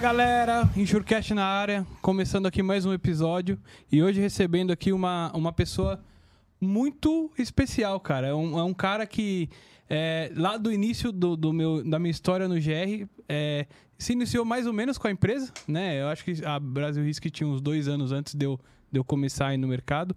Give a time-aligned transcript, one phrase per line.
[0.00, 3.58] Fala galera, Insurecast na área, começando aqui mais um episódio
[3.92, 6.02] e hoje recebendo aqui uma, uma pessoa
[6.58, 8.28] muito especial, cara.
[8.28, 9.50] É um, é um cara que
[9.90, 13.66] é, lá do início do, do, meu, da minha história no GR é,
[13.98, 16.00] se iniciou mais ou menos com a empresa, né?
[16.00, 18.58] Eu acho que a Brasil Risk tinha uns dois anos antes de eu,
[18.90, 20.16] de eu começar aí no mercado.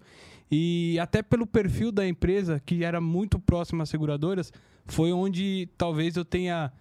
[0.50, 4.50] E até pelo perfil da empresa, que era muito próximo às seguradoras,
[4.86, 6.72] foi onde talvez eu tenha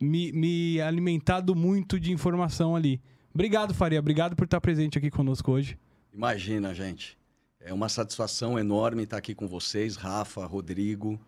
[0.00, 3.00] me, me alimentado muito de informação ali.
[3.32, 4.00] Obrigado, Faria.
[4.00, 5.78] Obrigado por estar presente aqui conosco hoje.
[6.12, 7.18] Imagina, gente.
[7.60, 11.20] É uma satisfação enorme estar aqui com vocês, Rafa, Rodrigo.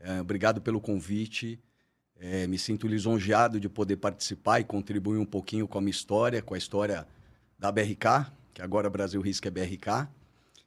[0.00, 1.60] É, obrigado pelo convite.
[2.18, 6.40] É, me sinto lisonjeado de poder participar e contribuir um pouquinho com a minha história,
[6.40, 7.06] com a história
[7.58, 10.08] da BRK, que agora Brasil Risco é BRK.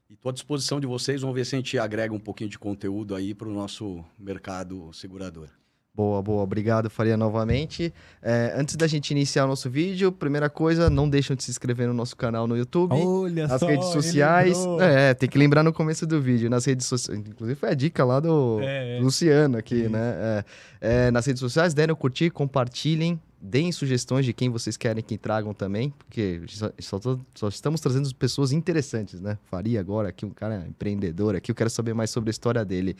[0.09, 1.21] E estou à disposição de vocês.
[1.21, 4.93] Vamos ver se a gente agrega um pouquinho de conteúdo aí para o nosso mercado
[4.93, 5.49] segurador.
[5.97, 6.43] Boa, boa.
[6.43, 7.91] Obrigado, Faria, novamente.
[8.21, 11.87] É, antes da gente iniciar o nosso vídeo, primeira coisa, não deixem de se inscrever
[11.87, 12.93] no nosso canal no YouTube.
[12.93, 14.59] Olha nas só, redes sociais.
[14.79, 16.51] É, tem que lembrar no começo do vídeo.
[16.51, 17.19] Nas redes sociais.
[17.19, 19.01] Inclusive, foi a dica lá do É, é.
[19.01, 19.99] Luciano aqui, né?
[19.99, 20.45] É,
[20.81, 23.19] é, nas redes sociais, deram curtir, compartilhem.
[23.41, 28.13] Deem sugestões de quem vocês querem que tragam também, porque só, só só estamos trazendo
[28.15, 29.37] pessoas interessantes, né?
[29.49, 32.95] Faria agora aqui, um cara empreendedor aqui, eu quero saber mais sobre a história dele.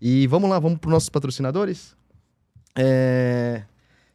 [0.00, 1.96] E vamos lá, vamos para os nossos patrocinadores?
[2.78, 3.62] É,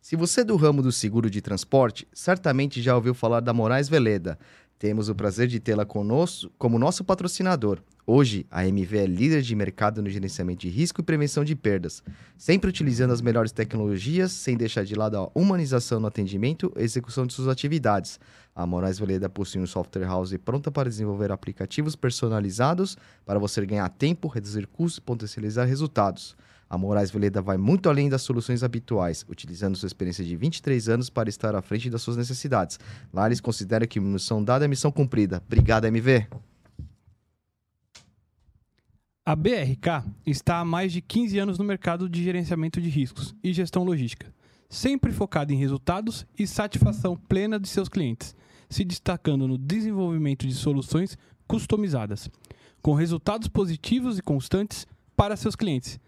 [0.01, 3.89] Se você é do ramo do seguro de transporte, certamente já ouviu falar da Moraes
[3.89, 4.37] Veleda.
[4.77, 7.79] Temos o prazer de tê-la conosco como nosso patrocinador.
[8.05, 12.03] Hoje, a MV é líder de mercado no gerenciamento de risco e prevenção de perdas,
[12.35, 17.27] sempre utilizando as melhores tecnologias, sem deixar de lado a humanização no atendimento e execução
[17.27, 18.19] de suas atividades.
[18.55, 23.87] A Moraes Veleda possui um software house pronta para desenvolver aplicativos personalizados para você ganhar
[23.89, 26.35] tempo, reduzir custos e potencializar resultados.
[26.71, 31.09] A Moraes Veleda vai muito além das soluções habituais, utilizando sua experiência de 23 anos
[31.09, 32.79] para estar à frente das suas necessidades.
[33.13, 35.43] Lá eles consideram que missão dada é missão cumprida.
[35.45, 36.27] Obrigado, MV.
[39.25, 43.51] A BRK está há mais de 15 anos no mercado de gerenciamento de riscos e
[43.51, 44.33] gestão logística,
[44.69, 48.33] sempre focada em resultados e satisfação plena de seus clientes,
[48.69, 52.29] se destacando no desenvolvimento de soluções customizadas,
[52.81, 54.87] com resultados positivos e constantes
[55.17, 55.99] para seus clientes.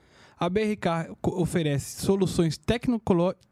[0.43, 2.59] A BRK oferece soluções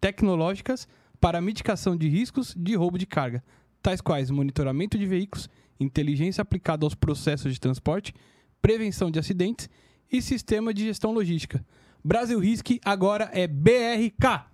[0.02, 0.86] tecnológicas
[1.22, 3.42] para mitigação de riscos de roubo de carga,
[3.82, 8.14] tais quais monitoramento de veículos, inteligência aplicada aos processos de transporte,
[8.62, 9.70] prevenção de acidentes
[10.12, 11.66] e sistema de gestão logística.
[12.04, 14.48] Brasil Risk agora é BRK.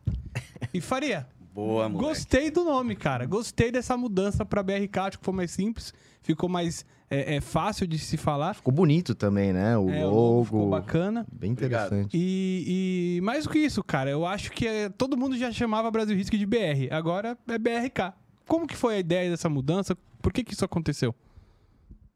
[0.71, 2.07] E Faria, Boa, moleque.
[2.07, 3.25] gostei do nome, cara.
[3.25, 4.99] Gostei dessa mudança para BRK.
[4.99, 8.53] Acho que foi mais simples, ficou mais é, é, fácil de se falar.
[8.53, 9.77] Ficou bonito também, né?
[9.77, 10.45] O É, logo.
[10.45, 11.25] ficou bacana.
[11.31, 12.09] Bem interessante.
[12.13, 15.89] E, e mais do que isso, cara, eu acho que é, todo mundo já chamava
[15.89, 16.91] Brasil Risk de BR.
[16.91, 18.13] Agora é BRK.
[18.47, 19.97] Como que foi a ideia dessa mudança?
[20.21, 21.15] Por que, que isso aconteceu?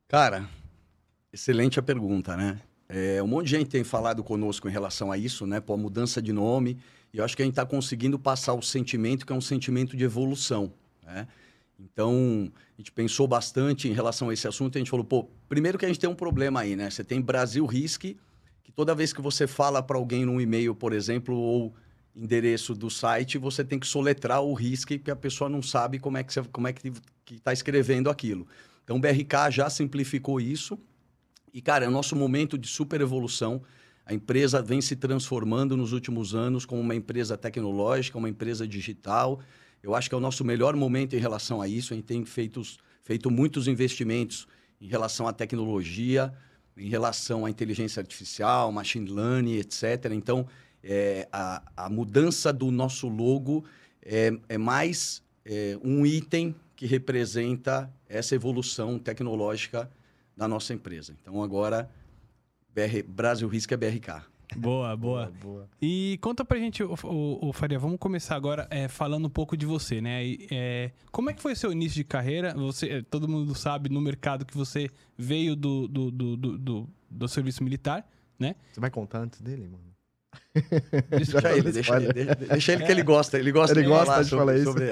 [0.07, 0.46] Cara,
[1.31, 2.59] excelente a pergunta, né?
[2.90, 5.62] É, um monte de gente tem falado conosco em relação a isso, né?
[5.62, 6.78] Pô, a mudança de nome.
[7.13, 9.96] E eu acho que a gente está conseguindo passar o sentimento que é um sentimento
[9.96, 10.74] de evolução,
[11.06, 11.28] né?
[11.84, 14.78] Então, a gente pensou bastante em relação a esse assunto.
[14.78, 16.90] A gente falou, pô, primeiro que a gente tem um problema aí, né?
[16.90, 20.94] Você tem Brasil Risk, que toda vez que você fala para alguém num e-mail, por
[20.94, 21.74] exemplo, ou
[22.16, 26.18] endereço do site, você tem que soletrar o RISC, porque a pessoa não sabe como
[26.18, 26.44] é que é
[27.24, 28.46] que está escrevendo aquilo.
[28.84, 30.78] Então, o BRK já simplificou isso.
[31.53, 33.62] E, cara, é o nosso momento de super evolução.
[34.06, 39.40] A empresa vem se transformando nos últimos anos como uma empresa tecnológica, uma empresa digital.
[39.84, 41.94] Eu acho que é o nosso melhor momento em relação a isso.
[41.94, 42.62] A gente tem feito,
[43.03, 44.47] feito muitos investimentos
[44.80, 46.34] em relação à tecnologia,
[46.78, 50.12] em relação à inteligência artificial, machine learning, etc.
[50.12, 50.47] Então,
[50.84, 53.64] é, a, a mudança do nosso logo
[54.02, 59.90] é, é mais é, um item que representa essa evolução tecnológica
[60.36, 61.16] da nossa empresa.
[61.22, 61.89] Então, agora,
[62.74, 64.24] BR, Brasil Risk é BRK.
[64.56, 65.31] Boa, boa.
[65.42, 65.69] boa.
[65.81, 69.56] E conta pra gente, o, o, o Faria, vamos começar agora é, falando um pouco
[69.56, 70.25] de você, né?
[70.25, 72.53] E, é, como é que foi seu início de carreira?
[72.56, 77.27] Você, é, todo mundo sabe no mercado que você veio do, do, do, do, do
[77.27, 78.06] serviço militar,
[78.38, 78.56] né?
[78.74, 79.92] Você vai contar antes dele, mano?
[81.09, 83.38] Deixa ele, deixa ele, deixa, deixa ele que ele gosta.
[83.38, 84.65] Ele gosta Ele de gosta falar de sobre, falar isso.
[84.65, 84.86] sobre-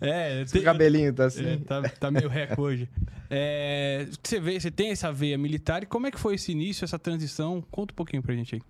[0.00, 0.42] é.
[0.42, 1.44] É, O cabelinho tá assim.
[1.46, 2.88] É, tá, tá meio reco hoje.
[3.30, 6.84] É, você, vê, você tem essa veia militar e como é que foi esse início,
[6.84, 7.62] essa transição?
[7.70, 8.62] Conta um pouquinho pra gente aí.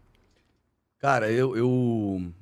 [1.03, 1.57] Cara, eu.
[1.57, 2.33] eu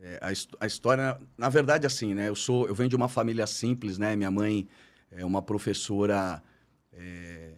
[0.00, 2.28] é, a, a história, na verdade, assim, né?
[2.28, 4.16] Eu sou, eu venho de uma família simples, né?
[4.16, 4.66] Minha mãe
[5.08, 6.42] é uma professora
[6.92, 7.52] é,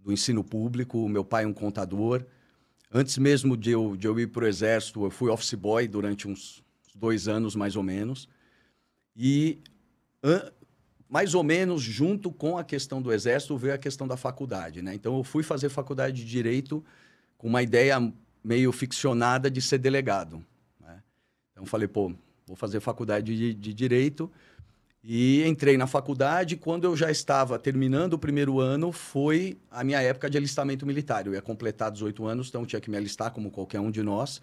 [0.00, 2.24] do ensino público, meu pai é um contador.
[2.92, 6.26] Antes mesmo de eu, de eu ir para o exército, eu fui office boy durante
[6.26, 6.60] uns
[6.92, 8.28] dois anos, mais ou menos.
[9.14, 9.58] E
[10.24, 10.50] an-
[11.08, 14.92] mais ou menos junto com a questão do exército veio a questão da faculdade, né?
[14.92, 16.84] Então eu fui fazer faculdade de direito
[17.36, 18.12] com uma ideia
[18.42, 20.44] meio ficcionada de ser delegado.
[20.80, 21.02] Né?
[21.52, 22.12] Então falei, pô,
[22.46, 24.30] vou fazer faculdade de, de direito
[25.02, 26.56] e entrei na faculdade.
[26.56, 31.26] Quando eu já estava terminando o primeiro ano, foi a minha época de alistamento militar.
[31.26, 34.40] Eu ia completar 18 anos, então tinha que me alistar como qualquer um de nós.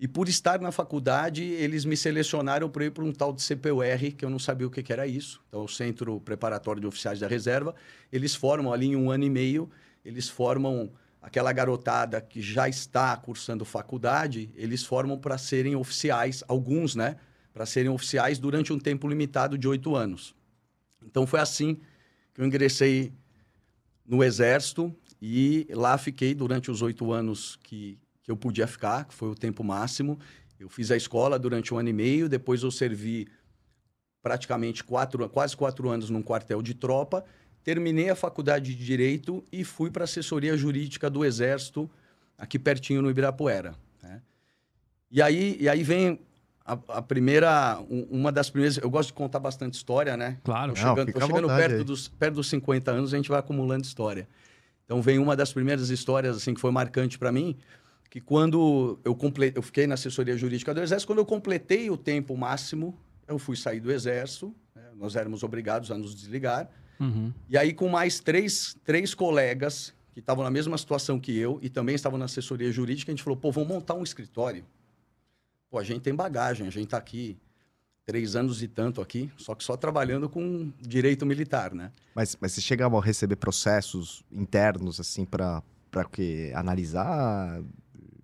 [0.00, 4.16] E por estar na faculdade, eles me selecionaram para ir para um tal de CPUR,
[4.16, 5.40] que eu não sabia o que, era isso.
[5.48, 7.72] Então, o Centro Preparatório de Oficiais da Reserva.
[8.12, 9.70] Eles formam ali em um ano e meio,
[10.04, 10.90] eles formam
[11.22, 17.16] aquela garotada que já está cursando faculdade, eles formam para serem oficiais, alguns, né?
[17.54, 20.34] Para serem oficiais durante um tempo limitado de oito anos.
[21.06, 21.78] Então, foi assim
[22.34, 23.12] que eu ingressei
[24.04, 29.14] no Exército e lá fiquei durante os oito anos que, que eu podia ficar, que
[29.14, 30.18] foi o tempo máximo.
[30.58, 33.28] Eu fiz a escola durante um ano e meio, depois eu servi
[34.22, 37.24] praticamente quatro, quase quatro anos num quartel de tropa,
[37.64, 41.90] terminei a faculdade de Direito e fui para a assessoria jurídica do Exército,
[42.36, 43.74] aqui pertinho no Ibirapuera.
[44.02, 44.20] Né?
[45.10, 46.20] E, aí, e aí vem
[46.64, 47.78] a, a, primeira,
[48.10, 48.78] uma das primeiras.
[48.78, 50.38] Eu gosto de contar bastante história, né?
[50.44, 53.38] Claro, tô chegando, Não, tô chegando perto, dos, perto dos 50 anos, a gente vai
[53.38, 54.28] acumulando história.
[54.84, 57.56] Então vem uma das primeiras histórias assim que foi marcante para mim
[58.12, 61.96] que quando eu completei, eu fiquei na assessoria jurídica do Exército, quando eu completei o
[61.96, 62.94] tempo máximo,
[63.26, 64.82] eu fui sair do Exército, né?
[64.96, 66.68] nós éramos obrigados a nos desligar.
[67.02, 67.32] Uhum.
[67.48, 71.68] E aí, com mais três, três colegas que estavam na mesma situação que eu e
[71.68, 74.64] também estavam na assessoria jurídica, a gente falou: pô, vamos montar um escritório.
[75.70, 77.36] Pô, a gente tem bagagem, a gente está aqui
[78.04, 81.90] três anos e tanto aqui, só que só trabalhando com direito militar, né?
[82.14, 85.62] Mas, mas você chegava a receber processos internos, assim, para
[86.10, 87.62] que analisar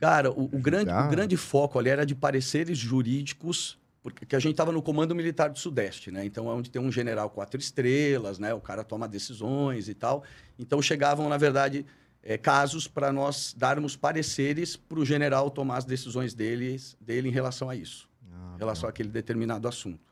[0.00, 4.52] Cara, o, o grande, o grande foco ali era de pareceres jurídicos, porque a gente
[4.52, 6.24] estava no Comando Militar do Sudeste, né?
[6.24, 8.54] Então, é onde tem um general quatro estrelas, né?
[8.54, 10.22] O cara toma decisões e tal.
[10.58, 11.84] Então, chegavam, na verdade,
[12.22, 17.32] é, casos para nós darmos pareceres para o general tomar as decisões deles, dele em
[17.32, 18.88] relação a isso, ah, em relação tá.
[18.90, 20.07] àquele determinado assunto.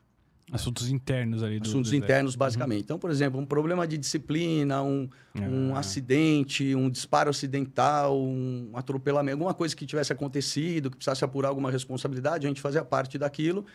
[0.51, 1.59] Assuntos internos ali.
[1.59, 2.39] Do, Assuntos do internos, uhum.
[2.39, 2.79] basicamente.
[2.79, 2.83] Uhum.
[2.83, 5.79] Então, por exemplo, um problema de disciplina, um, um ah.
[5.79, 11.69] acidente, um disparo acidental, um atropelamento, alguma coisa que tivesse acontecido, que precisasse apurar alguma
[11.69, 13.65] responsabilidade, a gente fazia parte daquilo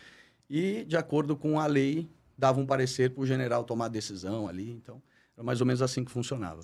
[0.49, 4.47] e, de acordo com a lei, dava um parecer para o general tomar a decisão
[4.47, 4.71] ali.
[4.71, 5.01] Então,
[5.37, 6.61] era mais ou menos assim que funcionava.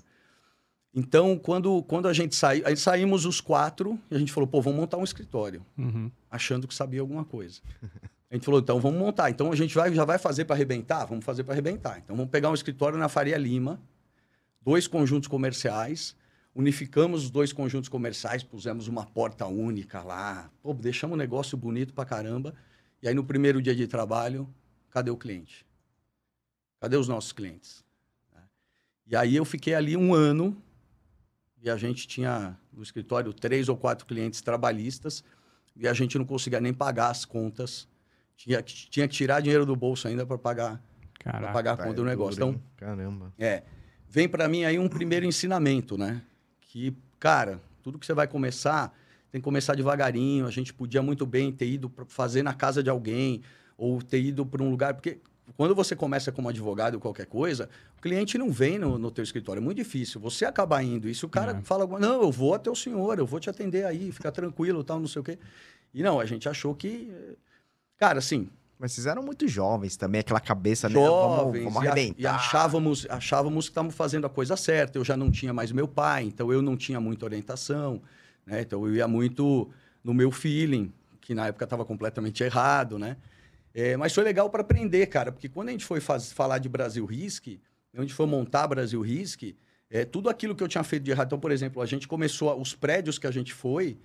[0.94, 4.60] Então, quando, quando a gente saiu, aí saímos os quatro e a gente falou, pô,
[4.60, 6.12] vamos montar um escritório, uhum.
[6.32, 7.62] achando que sabia alguma coisa.
[8.30, 9.30] A gente falou, então vamos montar.
[9.30, 11.06] Então a gente vai, já vai fazer para arrebentar?
[11.06, 11.98] Vamos fazer para arrebentar.
[11.98, 13.82] Então vamos pegar um escritório na Faria Lima,
[14.62, 16.16] dois conjuntos comerciais,
[16.54, 21.94] unificamos os dois conjuntos comerciais, pusemos uma porta única lá, pô, deixamos um negócio bonito
[21.94, 22.54] para caramba.
[23.02, 24.48] E aí no primeiro dia de trabalho,
[24.92, 25.66] cadê o cliente?
[26.80, 27.84] Cadê os nossos clientes?
[29.08, 30.56] E aí eu fiquei ali um ano
[31.64, 35.24] e a gente tinha no escritório três ou quatro clientes trabalhistas
[35.76, 37.88] e a gente não conseguia nem pagar as contas
[38.40, 40.82] tinha, tinha que tirar dinheiro do bolso ainda para pagar,
[41.22, 42.38] pra pagar a conta do negócio.
[42.38, 43.34] Então, Caramba.
[43.38, 43.64] É.
[44.08, 46.22] Vem para mim aí um primeiro ensinamento, né?
[46.62, 48.96] Que, cara, tudo que você vai começar,
[49.30, 50.48] tem que começar devagarinho.
[50.48, 53.42] A gente podia muito bem ter ido fazer na casa de alguém
[53.78, 54.94] ou ter ido para um lugar.
[54.94, 55.20] Porque
[55.58, 59.24] quando você começa como advogado ou qualquer coisa, o cliente não vem no, no teu
[59.24, 59.60] escritório.
[59.60, 60.22] É muito difícil.
[60.22, 61.10] Você acaba indo.
[61.10, 61.62] E se o cara é.
[61.62, 64.98] fala, não, eu vou até o senhor, eu vou te atender aí, fica tranquilo, tal,
[64.98, 65.38] não sei o quê.
[65.94, 67.12] E não, a gente achou que
[68.00, 68.50] Cara, assim.
[68.80, 70.96] Mas vocês eram muito jovens também, aquela cabeça, né?
[70.96, 72.22] Jovens, vamos, vamos arrebentar.
[72.22, 74.98] E, achávamos, achávamos que estávamos fazendo a coisa certa.
[74.98, 78.02] Eu já não tinha mais meu pai, então eu não tinha muita orientação.
[78.46, 78.62] Né?
[78.62, 79.70] Então eu ia muito
[80.02, 83.18] no meu feeling, que na época estava completamente errado, né?
[83.74, 86.70] É, mas foi legal para aprender, cara, porque quando a gente foi faz, falar de
[86.70, 87.60] Brasil Risk,
[87.94, 89.56] a gente foi montar Brasil Risk,
[89.90, 91.28] é, tudo aquilo que eu tinha feito de errado.
[91.28, 93.98] Então, por exemplo, a gente começou, os prédios que a gente foi,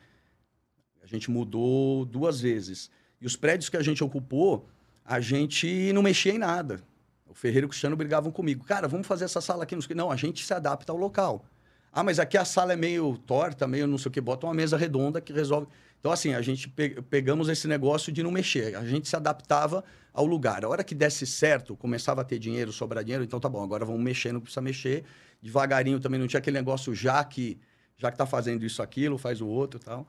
[1.02, 2.90] a gente mudou duas vezes.
[3.24, 4.68] E os prédios que a gente ocupou,
[5.02, 6.82] a gente não mexia em nada.
[7.26, 8.62] O Ferreiro e o Cristiano brigavam comigo.
[8.66, 9.74] Cara, vamos fazer essa sala aqui.
[9.94, 11.42] Não, a gente se adapta ao local.
[11.90, 14.20] Ah, mas aqui a sala é meio torta, meio não sei o que.
[14.20, 15.66] Bota uma mesa redonda que resolve.
[15.98, 18.76] Então, assim, a gente pe pegamos esse negócio de não mexer.
[18.76, 20.62] A gente se adaptava ao lugar.
[20.62, 23.86] A hora que desse certo, começava a ter dinheiro, sobrar dinheiro, então tá bom, agora
[23.86, 25.02] vamos mexer, não precisa mexer.
[25.40, 27.58] Devagarinho também não tinha aquele negócio já que
[27.96, 30.06] já que tá fazendo isso, aquilo, faz o outro e tal.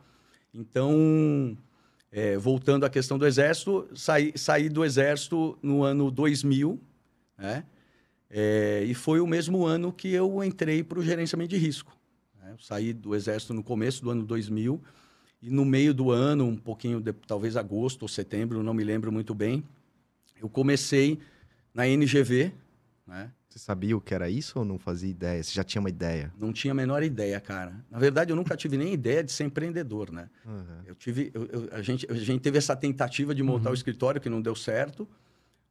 [0.53, 1.55] Então,
[2.15, 6.79] é, voltando à questão do Exército, saí, saí do Exército no ano 2000,
[7.37, 7.65] né?
[8.29, 11.95] É, e foi o mesmo ano que eu entrei para o gerenciamento de risco.
[12.41, 12.55] Né?
[12.61, 14.81] saí do Exército no começo do ano 2000
[15.41, 19.11] e no meio do ano, um pouquinho, de, talvez agosto ou setembro, não me lembro
[19.11, 19.61] muito bem,
[20.41, 21.19] eu comecei
[21.73, 22.53] na NGV,
[23.05, 23.29] né?
[23.55, 25.41] Você sabia o que era isso ou não fazia ideia?
[25.41, 26.29] Você já tinha uma ideia?
[26.37, 27.73] Não tinha a menor ideia, cara.
[27.89, 30.29] Na verdade, eu nunca tive nem ideia de ser empreendedor, né?
[30.45, 30.81] Uhum.
[30.85, 34.19] Eu tive, eu- eu- a, gente, a gente teve essa tentativa de montar o escritório
[34.19, 35.07] que não deu certo,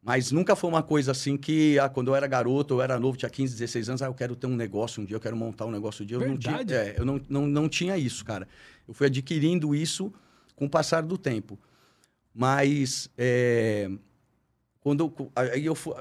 [0.03, 3.19] mas nunca foi uma coisa assim que, ah, quando eu era garoto, eu era novo,
[3.19, 5.67] tinha 15, 16 anos, ah, eu quero ter um negócio um dia, eu quero montar
[5.67, 6.17] um negócio um dia.
[6.17, 6.91] Eu não tinha, Verdade?
[6.91, 8.49] é, eu não, não, não tinha isso, cara.
[8.89, 10.11] Eu fui adquirindo isso
[10.57, 11.59] com o passar do tempo.
[12.35, 13.91] Mas, é,
[14.81, 15.95] quando eu- aí eu fui,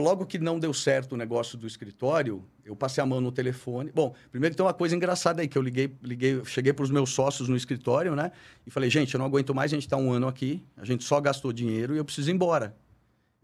[0.00, 3.90] logo que não deu certo o negócio do escritório, eu passei a mão no telefone.
[3.94, 7.10] Bom, primeiro tem uma coisa engraçada aí, que eu liguei, liguei cheguei para os meus
[7.10, 8.32] sócios no escritório, né?
[8.66, 11.04] E falei, gente, eu não aguento mais, a gente está um ano aqui, a gente
[11.04, 12.74] só gastou dinheiro e eu preciso ir embora.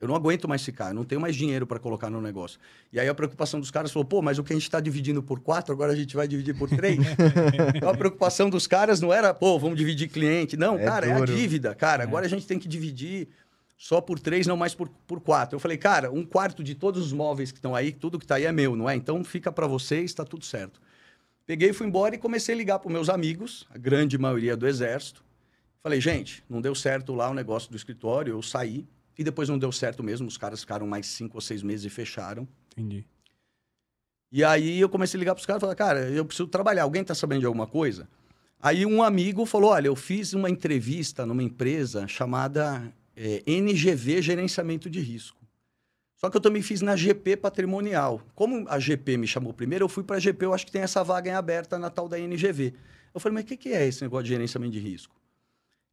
[0.01, 2.61] Eu não aguento mais ficar, eu não tenho mais dinheiro para colocar no negócio.
[2.93, 5.21] E aí a preocupação dos caras falou, pô, mas o que a gente está dividindo
[5.21, 6.99] por quatro, agora a gente vai dividir por três?
[7.75, 10.57] então a preocupação dos caras não era, pô, vamos dividir cliente.
[10.57, 11.35] Não, É cara, é a duro.
[11.35, 12.05] dívida, cara.
[12.05, 13.27] Agora a gente tem que dividir
[13.79, 15.55] só por três, não mais por, por quatro.
[15.55, 18.35] Eu falei, cara, um quarto de todos os móveis que estão aí, tudo que está
[18.35, 18.97] aí é meu, não é?
[18.97, 20.81] Então fica para vocês, está tudo certo.
[21.47, 25.25] Peguei, fui embora e comecei a ligar para meus amigos, a grande maioria do exército.
[25.81, 28.85] Falei, gente, não deu certo lá o negócio do escritório, eu saí.
[29.17, 31.89] E depois não deu certo mesmo, os caras ficaram mais cinco ou seis meses e
[31.89, 32.47] fecharam.
[32.73, 33.07] Entendi.
[34.31, 36.83] E aí eu comecei a ligar para os caras e falar, cara, eu preciso trabalhar,
[36.83, 38.09] alguém está sabendo de alguma coisa?
[38.61, 44.89] Aí um amigo falou, olha, eu fiz uma entrevista numa empresa chamada eh, NGV Gerenciamento
[44.89, 45.37] de Risco.
[46.15, 48.23] Só que eu também fiz na GP Patrimonial.
[48.35, 50.83] Como a GP me chamou primeiro, eu fui para a GP, eu acho que tem
[50.83, 52.75] essa vaga em aberta na tal da NGV.
[53.13, 55.15] Eu falei, mas o que, que é esse negócio de gerenciamento de risco?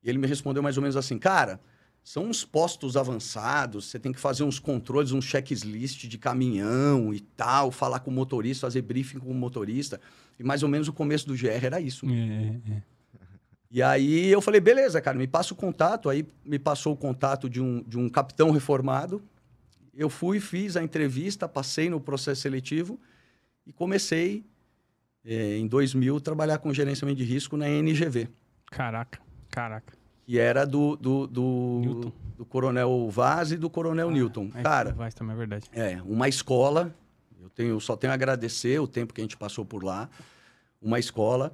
[0.04, 1.60] E ele me respondeu mais ou menos assim, cara,
[2.04, 7.20] são uns postos avançados, você tem que fazer uns controles, um checklist de caminhão e
[7.20, 10.00] tal, falar com o motorista, fazer briefing com o motorista.
[10.40, 12.06] E mais ou menos o começo do GR era isso.
[12.08, 12.84] É, é.
[13.76, 16.10] E aí eu falei, beleza, cara, me passa o contato.
[16.10, 19.22] Aí me passou o contato de um, de um capitão reformado.
[19.94, 22.98] Eu fui, fiz a entrevista, passei no processo seletivo
[23.68, 24.46] e comecei,
[25.26, 28.30] eh, em 2000, trabalhar com gerenciamento de risco na NGV,
[28.72, 29.20] Caraca,
[29.52, 29.94] caraca.
[30.26, 34.52] que era do, do, do, do Coronel Vaz e do Coronel Newton.
[34.56, 35.66] É, Cara, Vai, também é verdade.
[35.74, 36.96] é, uma escola.
[37.42, 40.10] Eu tenho, só tenho a agradecer o tempo que a gente passou por lá.
[40.82, 41.54] Uma escola.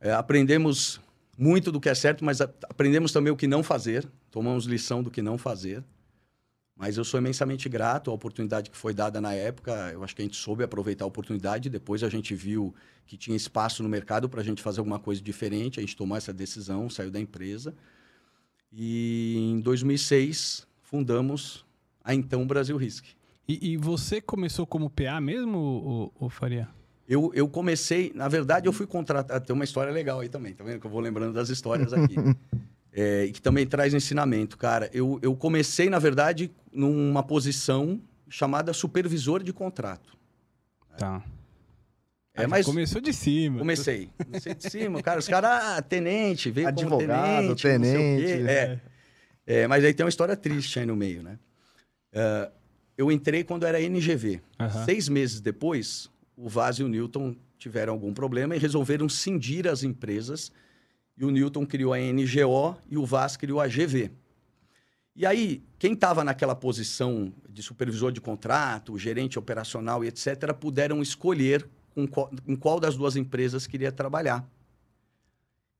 [0.00, 0.98] É, aprendemos
[1.38, 4.10] muito do que é certo, mas aprendemos também o que não fazer.
[4.28, 5.84] Tomamos lição do que não fazer.
[6.76, 9.90] Mas eu sou imensamente grato à oportunidade que foi dada na época.
[9.92, 11.70] Eu acho que a gente soube aproveitar a oportunidade.
[11.70, 12.74] Depois a gente viu
[13.06, 15.78] que tinha espaço no mercado para a gente fazer alguma coisa diferente.
[15.78, 17.74] A gente tomou essa decisão, saiu da empresa.
[18.72, 21.64] E em 2006 fundamos
[22.02, 23.06] a então Brasil Risk.
[23.48, 26.68] E, e você começou como PA mesmo, o, Faria?
[27.08, 29.44] Eu, eu comecei, na verdade, eu fui contratado.
[29.44, 30.78] Tem uma história legal aí também, tá vendo?
[30.78, 32.14] Que eu vou lembrando das histórias aqui.
[32.90, 34.90] É, e que também traz ensinamento, cara.
[34.92, 40.16] Eu, eu comecei, na verdade, numa posição chamada supervisor de contrato.
[40.96, 41.22] Tá.
[42.34, 43.58] É, Ah, mas Começou de cima.
[43.58, 44.08] comecei.
[44.24, 45.20] Comecei de cima, cara.
[45.20, 48.48] Os caras, ah, tenente, veio como Advogado, tenente, tenente.
[48.48, 48.80] É.
[49.46, 51.38] É, mas aí tem uma história triste aí no meio, né?
[52.12, 52.50] É,
[52.96, 54.40] eu entrei quando era NGV.
[54.86, 59.82] Seis meses depois, o Vaz e o Newton tiveram algum problema e resolveram cindir as
[59.82, 60.52] empresas.
[61.16, 64.12] E o Newton criou a NGO e o Vaz criou a GV.
[65.16, 71.02] E aí, quem estava naquela posição de supervisor de contrato, gerente operacional e etc., puderam
[71.02, 72.30] escolher com qual,
[72.60, 74.48] qual das duas empresas queria trabalhar.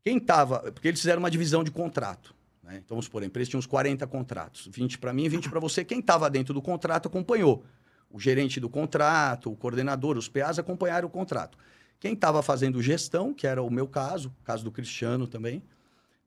[0.03, 0.73] Quem estava.
[0.73, 2.35] Porque eles fizeram uma divisão de contrato.
[2.65, 2.79] Né?
[2.79, 5.61] Então, vamos supor, a empresa tinha uns 40 contratos, 20 para mim e 20 para
[5.61, 5.85] você.
[5.85, 7.65] Quem estava dentro do contrato acompanhou.
[8.11, 11.59] O gerente do contrato, o coordenador, os PAs acompanharam o contrato.
[12.01, 15.63] Quem estava fazendo gestão, que era o meu caso, o caso do Cristiano também,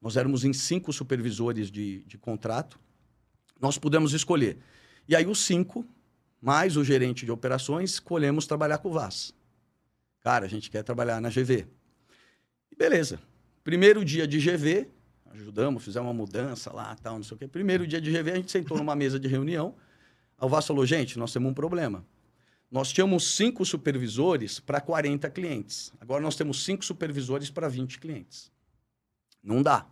[0.01, 2.79] nós éramos em cinco supervisores de, de contrato,
[3.59, 4.57] nós pudemos escolher.
[5.07, 5.85] E aí, os cinco,
[6.41, 9.33] mais o gerente de operações, escolhemos trabalhar com o VAS.
[10.21, 11.67] Cara, a gente quer trabalhar na GV.
[12.71, 13.19] E beleza.
[13.63, 14.87] Primeiro dia de GV,
[15.31, 17.47] ajudamos, fizemos uma mudança lá, tal, não sei o quê.
[17.47, 19.75] Primeiro dia de GV, a gente sentou numa mesa de reunião.
[20.41, 22.03] O VAS falou, gente, nós temos um problema.
[22.69, 25.91] Nós tínhamos cinco supervisores para 40 clientes.
[25.99, 28.51] Agora nós temos cinco supervisores para 20 clientes.
[29.43, 29.85] Não dá.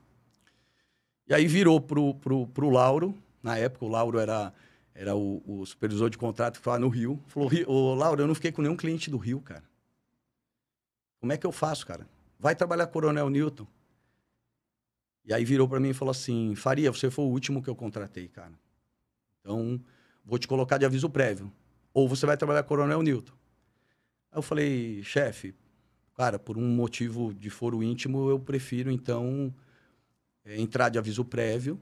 [1.27, 4.53] E aí virou pro, pro, pro Lauro, na época o Lauro era,
[4.95, 7.21] era o, o supervisor de contrato que no Rio.
[7.27, 9.63] Falou, "Ri- ô Lauro, eu não fiquei com nenhum cliente do Rio, cara.
[11.19, 12.07] Como é que eu faço, cara?
[12.39, 13.67] Vai trabalhar Coronel Newton.
[15.25, 17.75] E aí virou para mim e falou assim, Faria, você foi o último que eu
[17.75, 18.53] contratei, cara.
[19.41, 19.79] Então,
[20.29, 21.51] vou te colocar de aviso prévio.
[21.93, 23.33] Ou você vai trabalhar com o Coronel Newton.
[24.31, 25.55] Aí eu falei, chefe,
[26.15, 29.53] cara, por um motivo de foro íntimo, eu prefiro, então,
[30.45, 31.79] eh, entrar de aviso prévio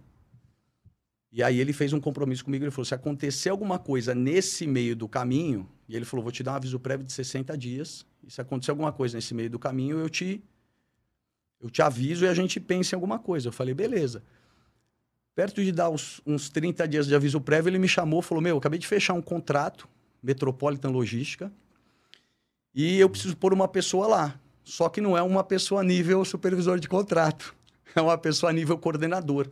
[1.31, 4.95] E aí ele fez um compromisso comigo, ele falou, se acontecer alguma coisa nesse meio
[4.95, 8.31] do caminho, e ele falou, vou te dar um aviso prévio de 60 dias, e
[8.31, 10.43] se acontecer alguma coisa nesse meio do caminho, eu te,
[11.59, 13.49] eu te aviso e a gente pensa em alguma coisa.
[13.49, 14.23] Eu falei, beleza.
[15.37, 18.55] Perto de dar uns, uns 30 dias de aviso prévio, ele me chamou, falou, meu,
[18.55, 19.87] eu acabei de fechar um contrato,
[20.23, 21.51] Metropolitan Logística,
[22.73, 24.39] e eu preciso pôr uma pessoa lá.
[24.63, 27.55] Só que não é uma pessoa nível supervisor de contrato,
[27.95, 29.47] é uma pessoa nível coordenador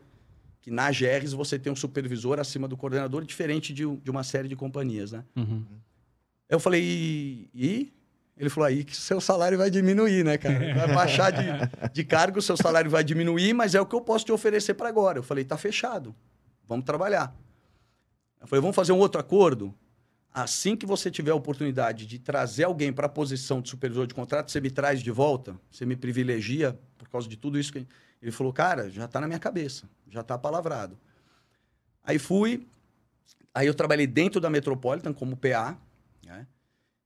[0.60, 4.48] que na GRs você tem um supervisor acima do coordenador, diferente de, de uma série
[4.48, 5.24] de companhias, né?
[5.36, 5.64] Uhum.
[6.50, 7.94] Eu falei, e, e?
[8.38, 10.60] Ele falou, aí que seu salário vai diminuir, né, cara?
[10.76, 11.46] Vai baixar de,
[11.94, 14.90] de cargo, seu salário vai diminuir, mas é o que eu posso te oferecer para
[14.90, 15.20] agora.
[15.20, 16.14] Eu falei, tá fechado,
[16.68, 17.34] vamos trabalhar.
[18.42, 19.74] Eu falei, vamos fazer um outro acordo?
[20.34, 24.14] Assim que você tiver a oportunidade de trazer alguém para a posição de supervisor de
[24.14, 27.88] contrato, você me traz de volta, você me privilegia por causa de tudo isso que
[28.22, 30.98] ele falou, cara, já está na minha cabeça, já está palavrado.
[32.04, 32.68] Aí fui,
[33.54, 35.78] aí eu trabalhei dentro da Metropolitan como PA,
[36.26, 36.46] né?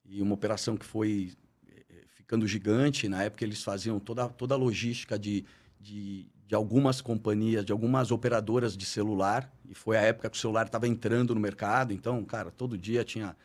[0.09, 1.31] E uma operação que foi
[1.67, 3.07] eh, ficando gigante.
[3.07, 5.45] Na época eles faziam toda, toda a logística de,
[5.79, 9.53] de, de algumas companhias, de algumas operadoras de celular.
[9.69, 11.93] E foi a época que o celular estava entrando no mercado.
[11.93, 13.35] Então, cara, todo dia tinha,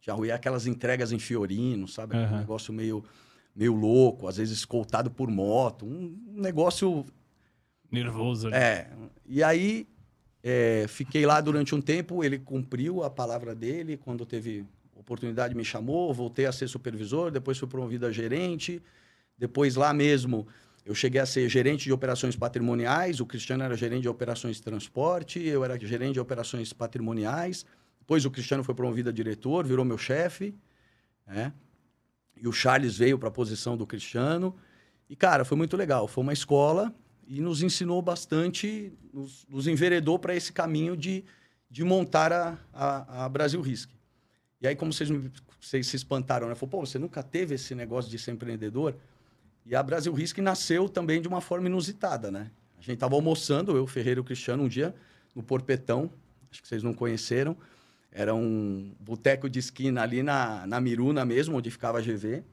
[0.00, 2.16] tinha aquelas entregas em Fiorino, sabe?
[2.16, 2.34] Uhum.
[2.34, 3.04] Um negócio meio,
[3.54, 5.84] meio louco, às vezes escoltado por moto.
[5.84, 7.04] Um negócio
[7.90, 8.46] Nervoso.
[8.46, 8.56] ali.
[8.56, 8.90] é.
[9.26, 9.88] E aí
[10.42, 14.66] é, fiquei lá durante um tempo, ele cumpriu a palavra dele, quando teve
[15.02, 18.82] oportunidade me chamou, voltei a ser supervisor, depois fui promovido a gerente,
[19.36, 20.46] depois lá mesmo
[20.84, 24.62] eu cheguei a ser gerente de operações patrimoniais, o Cristiano era gerente de operações de
[24.62, 27.64] transporte, eu era gerente de operações patrimoniais,
[27.98, 30.54] depois o Cristiano foi promovido a diretor, virou meu chefe,
[31.26, 31.52] né?
[32.36, 34.56] E o Charles veio para a posição do Cristiano.
[35.08, 36.08] E, cara, foi muito legal.
[36.08, 36.92] Foi uma escola
[37.28, 41.24] e nos ensinou bastante, nos, nos enveredou para esse caminho de,
[41.70, 43.90] de montar a, a, a Brasil Risk.
[44.62, 45.10] E aí, como vocês,
[45.60, 46.54] vocês se espantaram, né?
[46.54, 48.94] Falou, pô, você nunca teve esse negócio de ser empreendedor?
[49.66, 52.48] E a Brasil Risk nasceu também de uma forma inusitada, né?
[52.78, 54.94] A gente estava almoçando, eu, Ferreira e Cristiano, um dia
[55.34, 56.08] no Porpetão,
[56.48, 57.56] acho que vocês não conheceram.
[58.12, 62.44] Era um boteco de esquina ali na, na Miruna mesmo, onde ficava a GV.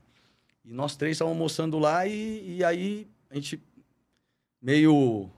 [0.66, 3.62] E nós três estávamos almoçando lá e, e aí a gente
[4.60, 5.30] meio,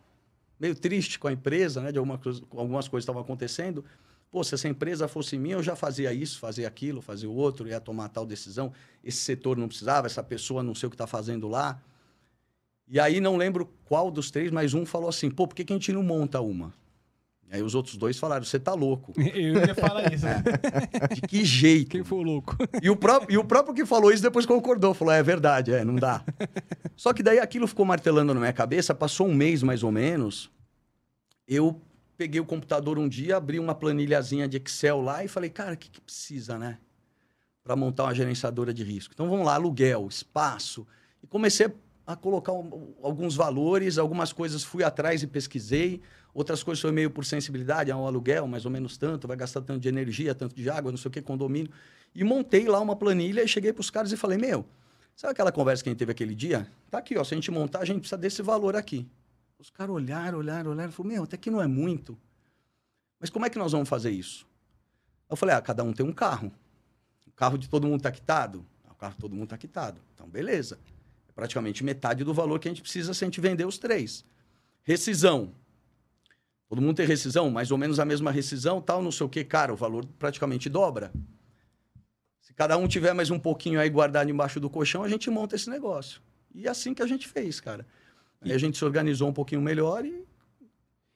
[0.57, 1.91] meio triste com a empresa, né?
[1.91, 2.19] De alguma
[2.51, 3.83] algumas coisas estavam acontecendo.
[4.31, 7.67] Pô, se essa empresa fosse minha, eu já fazia isso, fazia aquilo, fazia o outro,
[7.67, 8.71] ia tomar tal decisão.
[9.03, 11.81] Esse setor não precisava, essa pessoa não sei o que está fazendo lá.
[12.87, 15.73] E aí não lembro qual dos três, mas um falou assim, pô, por que, que
[15.73, 16.73] a gente não monta uma?
[17.51, 19.11] Aí os outros dois falaram, você tá louco.
[19.19, 20.25] Eu ia falar isso.
[21.13, 21.89] De que jeito?
[21.89, 22.55] Quem foi o louco?
[22.81, 25.83] E o, próprio, e o próprio que falou isso depois concordou, falou: é verdade, é,
[25.83, 26.23] não dá.
[26.95, 30.49] Só que daí aquilo ficou martelando na minha cabeça, passou um mês mais ou menos.
[31.45, 31.81] Eu
[32.21, 35.77] peguei o computador um dia, abri uma planilhazinha de Excel lá e falei: cara, o
[35.77, 36.77] que, que precisa, né?
[37.63, 39.11] Para montar uma gerenciadora de risco.
[39.11, 40.85] Então vamos lá, aluguel, espaço.
[41.23, 41.73] E comecei
[42.05, 42.51] a colocar
[43.01, 45.99] alguns valores, algumas coisas fui atrás e pesquisei.
[46.31, 49.61] Outras coisas foi meio por sensibilidade, é um aluguel, mais ou menos tanto, vai gastar
[49.61, 51.71] tanto de energia, tanto de água, não sei o que, condomínio.
[52.13, 54.63] E montei lá uma planilha e cheguei para os caras e falei, meu,
[55.15, 56.67] sabe aquela conversa que a gente teve aquele dia?
[56.91, 59.07] Tá aqui, ó, se a gente montar, a gente precisa desse valor aqui.
[59.61, 62.17] Os caras olharam, olharam, olharam, falaram, meu, até que não é muito.
[63.19, 64.47] Mas como é que nós vamos fazer isso?
[65.29, 66.51] Eu falei, ah, cada um tem um carro.
[67.27, 68.65] O carro de todo mundo está quitado?
[68.83, 70.01] Ah, O carro de todo mundo está quitado.
[70.15, 70.79] Então, beleza.
[71.29, 74.25] É praticamente metade do valor que a gente precisa se a gente vender os três.
[74.81, 75.53] Rescisão.
[76.67, 79.43] Todo mundo tem rescisão, mais ou menos a mesma rescisão, tal, não sei o que,
[79.43, 81.11] cara, o valor praticamente dobra.
[82.39, 85.55] Se cada um tiver mais um pouquinho aí guardado embaixo do colchão, a gente monta
[85.55, 86.19] esse negócio.
[86.51, 87.85] E é assim que a gente fez, cara.
[88.41, 90.25] Aí a gente se organizou um pouquinho melhor e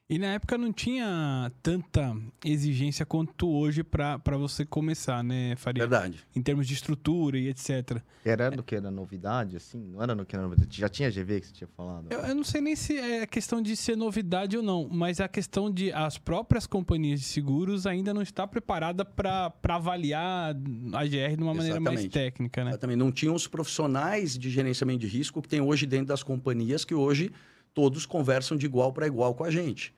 [0.07, 5.81] E na época não tinha tanta exigência quanto hoje pra pra você começar, né, Faria?
[5.81, 6.23] verdade.
[6.35, 7.99] Em termos de estrutura e etc.
[8.23, 9.79] Era no que era novidade, assim?
[9.79, 10.79] Não era no que era novidade?
[10.79, 12.05] Já tinha GV que você tinha falado?
[12.11, 15.27] Eu, eu não sei nem se é questão de ser novidade ou não, mas a
[15.27, 20.55] questão de as próprias companhias de seguros ainda não está preparada para avaliar
[20.93, 22.09] a GR de uma maneira mais Exatamente.
[22.09, 22.77] técnica, né?
[22.77, 26.85] Também não tinham os profissionais de gerenciamento de risco que tem hoje dentro das companhias,
[26.85, 27.31] que hoje
[27.75, 29.93] todos conversam de igual para igual com a gente.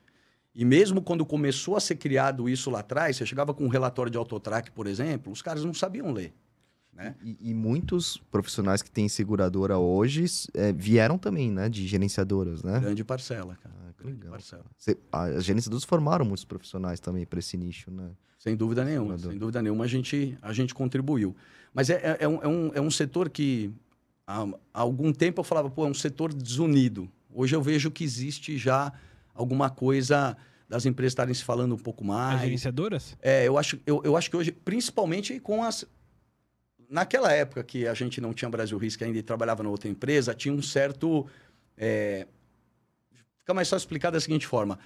[0.53, 4.11] E mesmo quando começou a ser criado isso lá atrás, você chegava com um relatório
[4.11, 6.33] de autotrack, por exemplo, os caras não sabiam ler.
[6.91, 7.15] Né?
[7.23, 11.69] E, e muitos profissionais que têm seguradora hoje é, vieram também, né?
[11.69, 12.79] De gerenciadoras, né?
[12.79, 13.75] Grande parcela, cara.
[13.87, 14.31] Ah, Grande legal.
[14.31, 14.65] parcela.
[14.75, 18.09] Cê- as gerenciadoras formaram muitos profissionais também para esse nicho, né?
[18.39, 19.15] Sem dúvida nenhuma.
[19.15, 21.35] Sem dúvida nenhuma, a gente, a gente contribuiu.
[21.71, 23.71] Mas é, é, é um, é, um, é um setor que,
[24.25, 24.41] há,
[24.73, 27.07] há algum tempo, eu falava, pô, é um setor desunido.
[27.33, 28.91] Hoje eu vejo que existe já
[29.33, 30.35] alguma coisa
[30.67, 32.41] das empresas estarem se falando um pouco As mais.
[32.41, 33.17] gerenciadoras?
[33.21, 35.85] É, eu acho, eu, eu acho que hoje, principalmente com as.
[36.89, 40.33] Naquela época que a gente não tinha Brasil Risk ainda e trabalhava na outra empresa,
[40.33, 41.25] tinha um certo.
[41.77, 42.27] É...
[43.39, 44.79] Fica mais fácil explicar da seguinte forma: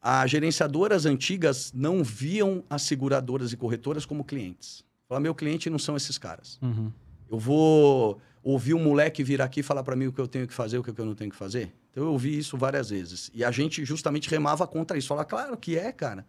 [0.00, 4.84] as gerenciadoras antigas não viam as seguradoras e corretoras como clientes.
[5.08, 6.58] Falar, meu cliente não são esses caras.
[6.62, 6.92] Uhum.
[7.30, 10.46] Eu vou ouvir um moleque vir aqui e falar para mim o que eu tenho
[10.46, 11.72] que fazer, o que eu não tenho que fazer.
[11.90, 13.30] Então eu ouvi isso várias vezes.
[13.34, 15.08] E a gente justamente remava contra isso.
[15.08, 16.26] Falar, claro que é, cara.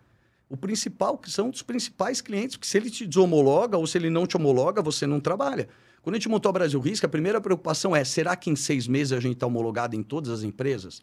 [0.50, 4.10] O principal, que são os principais clientes, porque se ele te desomologa ou se ele
[4.10, 5.69] não te homologa, você não trabalha.
[6.02, 8.88] Quando a gente montou a Brasil Risk, a primeira preocupação é: será que em seis
[8.88, 11.02] meses a gente está homologado em todas as empresas?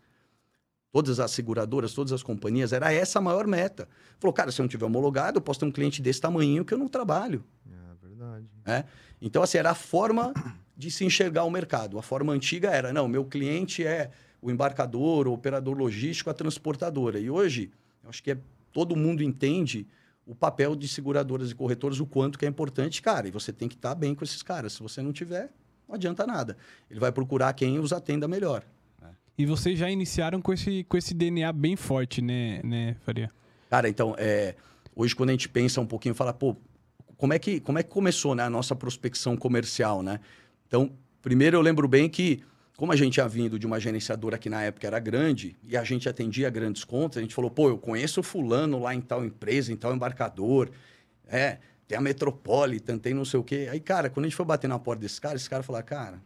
[0.93, 2.73] Todas as seguradoras, todas as companhias?
[2.73, 3.89] Era essa a maior meta.
[4.19, 6.75] Falou, cara, se eu não tiver homologado, eu posso ter um cliente desse tamanho que
[6.75, 7.45] eu não trabalho.
[7.67, 8.47] É verdade.
[8.67, 8.85] né?
[9.21, 10.33] Então, assim, era a forma
[10.79, 11.99] de se enxergar o mercado.
[11.99, 17.19] A forma antiga era, não, meu cliente é o embarcador, o operador logístico, a transportadora.
[17.19, 17.73] E hoje,
[18.05, 18.39] acho que é,
[18.73, 19.85] todo mundo entende
[20.25, 23.27] o papel de seguradoras e corretores, o quanto que é importante, cara.
[23.27, 24.75] E você tem que estar bem com esses caras.
[24.75, 25.51] Se você não tiver,
[25.89, 26.57] não adianta nada.
[26.89, 28.63] Ele vai procurar quem os atenda melhor.
[29.37, 33.31] E vocês já iniciaram com esse, com esse DNA bem forte, né, né Faria?
[33.71, 34.55] Cara, então, é,
[34.95, 36.57] hoje quando a gente pensa um pouquinho, fala, pô,
[37.17, 40.21] como é que, como é que começou né, a nossa prospecção comercial, né?
[40.69, 42.45] Então, primeiro eu lembro bem que,
[42.77, 45.83] como a gente tinha vindo de uma gerenciadora que na época era grande e a
[45.83, 49.25] gente atendia grandes contas, a gente falou, pô, eu conheço o fulano lá em tal
[49.25, 50.71] empresa, em tal embarcador,
[51.27, 53.69] é, tem a Metropolitan, tem não sei o quê.
[53.73, 56.23] Aí, cara, quando a gente foi bater na porta desse cara, esse cara falou, cara,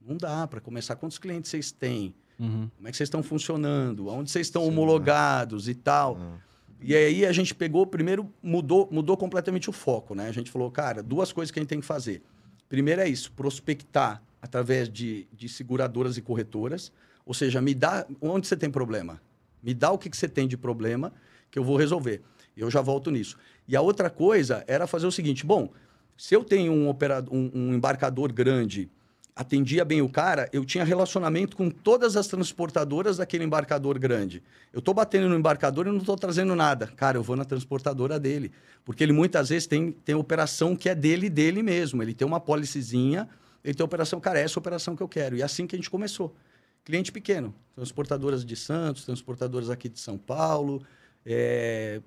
[0.00, 0.96] não dá para começar.
[0.96, 2.14] Quantos clientes vocês têm?
[2.38, 2.68] Uhum.
[2.76, 4.08] Como é que vocês estão funcionando?
[4.08, 6.18] Onde vocês estão Sim, homologados e tal?
[6.20, 6.38] Ah.
[6.80, 10.28] E aí a gente pegou, primeiro mudou, mudou completamente o foco, né?
[10.28, 12.22] A gente falou, cara, duas coisas que a gente tem que fazer.
[12.68, 16.92] Primeiro é isso, prospectar através de, de seguradoras e corretoras.
[17.24, 19.20] Ou seja, me dá onde você tem problema.
[19.62, 21.12] Me dá o que, que você tem de problema
[21.50, 22.22] que eu vou resolver.
[22.56, 23.36] Eu já volto nisso.
[23.68, 25.72] E a outra coisa era fazer o seguinte: bom,
[26.16, 28.90] se eu tenho um, operador, um, um embarcador grande,
[29.36, 34.42] atendia bem o cara, eu tinha relacionamento com todas as transportadoras daquele embarcador grande.
[34.72, 36.86] Eu estou batendo no embarcador e não estou trazendo nada.
[36.86, 38.50] Cara, eu vou na transportadora dele.
[38.82, 42.02] Porque ele muitas vezes tem, tem operação que é dele dele mesmo.
[42.02, 43.28] Ele tem uma policyzinha,
[43.62, 45.36] ele tem operação, cara, essa é a operação que eu quero.
[45.36, 46.34] E é assim que a gente começou.
[46.82, 50.82] Cliente pequeno, transportadoras de Santos, transportadoras aqui de São Paulo.
[51.26, 52.00] É,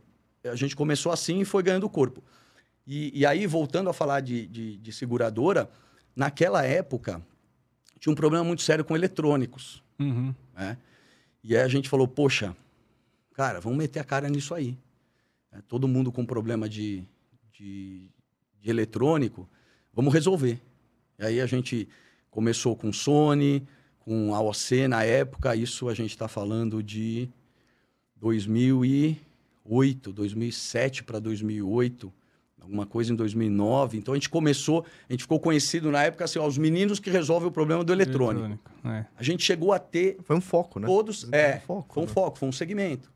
[0.44, 2.24] a gente começou assim e foi ganhando corpo.
[2.88, 5.70] E, e aí, voltando a falar de, de, de seguradora,
[6.20, 7.26] naquela época
[7.98, 9.82] tinha um problema muito sério com eletrônicos.
[9.98, 10.36] Uhum.
[10.54, 10.78] né?
[11.42, 12.54] E aí a gente falou, poxa,
[13.34, 14.78] cara, vamos meter a cara nisso aí.
[15.50, 17.06] É, todo mundo com problema de,
[17.54, 18.12] de,
[18.60, 19.50] de eletrônico,
[19.94, 20.60] vamos resolver.
[21.18, 21.88] E aí a gente
[22.30, 23.66] começou com Sony,
[24.00, 27.30] com AOC na época, isso a gente está falando de
[28.18, 32.14] 2008, 2007 para 2008,
[32.62, 33.98] alguma coisa em 2009.
[33.98, 37.10] Então a gente começou, a gente ficou conhecido na época assim, ó, os meninos que
[37.10, 38.60] resolvem o problema do eletrônico.
[38.86, 39.06] É.
[39.18, 40.88] A gente chegou a ter Foi um foco, né?
[40.88, 41.24] todos.
[41.24, 41.94] Foi É, um foco.
[41.94, 42.12] foi um né?
[42.14, 43.12] foco, foi um segmento.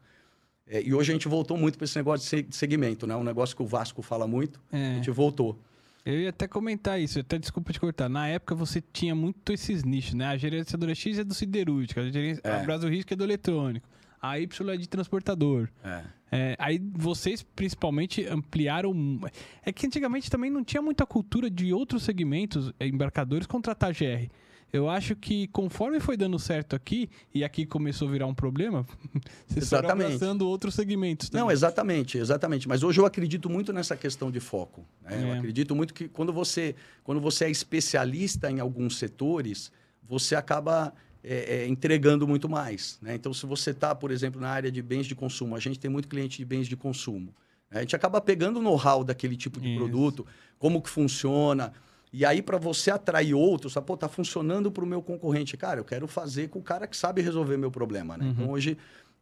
[0.68, 3.16] É, e hoje a gente voltou muito para esse negócio de se- de segmento, né?
[3.16, 4.60] Um negócio que o Vasco fala muito.
[4.72, 4.96] A É.
[4.96, 5.60] gente voltou.
[6.06, 8.10] Eu ia até comentar isso, até desculpa te cortar.
[8.10, 10.28] Na época você tinha muito esses nichos, né?
[10.28, 12.42] A gerenciadora X é do siderúrgico, a, gerencia...
[12.44, 12.52] É.
[12.56, 13.88] a Brasil Risco é do eletrônico,
[14.22, 15.70] a Y é de transportador.
[15.84, 16.02] É.
[16.34, 19.20] É, aí vocês principalmente ampliaram.
[19.64, 24.30] É que antigamente também não tinha muita cultura de outros segmentos, eh, embarcadores, contratar GR.
[24.72, 28.84] Eu acho que conforme foi dando certo aqui, e aqui começou a virar um problema,
[29.48, 31.30] vocês foram abraçando outros segmentos.
[31.30, 31.54] Não, também.
[31.54, 32.68] exatamente, exatamente.
[32.68, 34.84] Mas hoje eu acredito muito nessa questão de foco.
[35.04, 35.12] né?
[35.24, 35.38] Eu É.
[35.38, 40.92] acredito muito que quando você, quando você é especialista em alguns setores, você acaba
[41.24, 42.98] é, é, entregando muito mais.
[43.02, 43.16] né?
[43.16, 45.90] Então, se você está, por exemplo, na área de bens de consumo, a gente tem
[45.90, 47.34] muito cliente de bens de consumo.
[47.72, 47.78] né?
[47.78, 49.78] A gente acaba pegando o know-how daquele tipo de Isso.
[49.78, 50.26] produto,
[50.60, 51.72] como que funciona.
[52.12, 55.58] E aí, para você atrair outros, fala, pô, tá funcionando para o meu concorrente.
[55.58, 58.18] Cara, eu quero fazer com o cara que sabe resolver meu problema.
[58.18, 58.26] Né?
[58.26, 58.32] Uhum.
[58.32, 58.78] Então, hoje,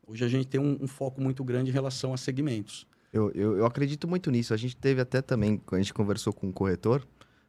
[0.05, 2.85] hoje a gente tem um, um foco muito grande em relação a segmentos.
[3.13, 4.53] Eu, eu, eu acredito muito nisso.
[4.53, 7.05] A gente teve até também, quando a gente conversou com um corretor,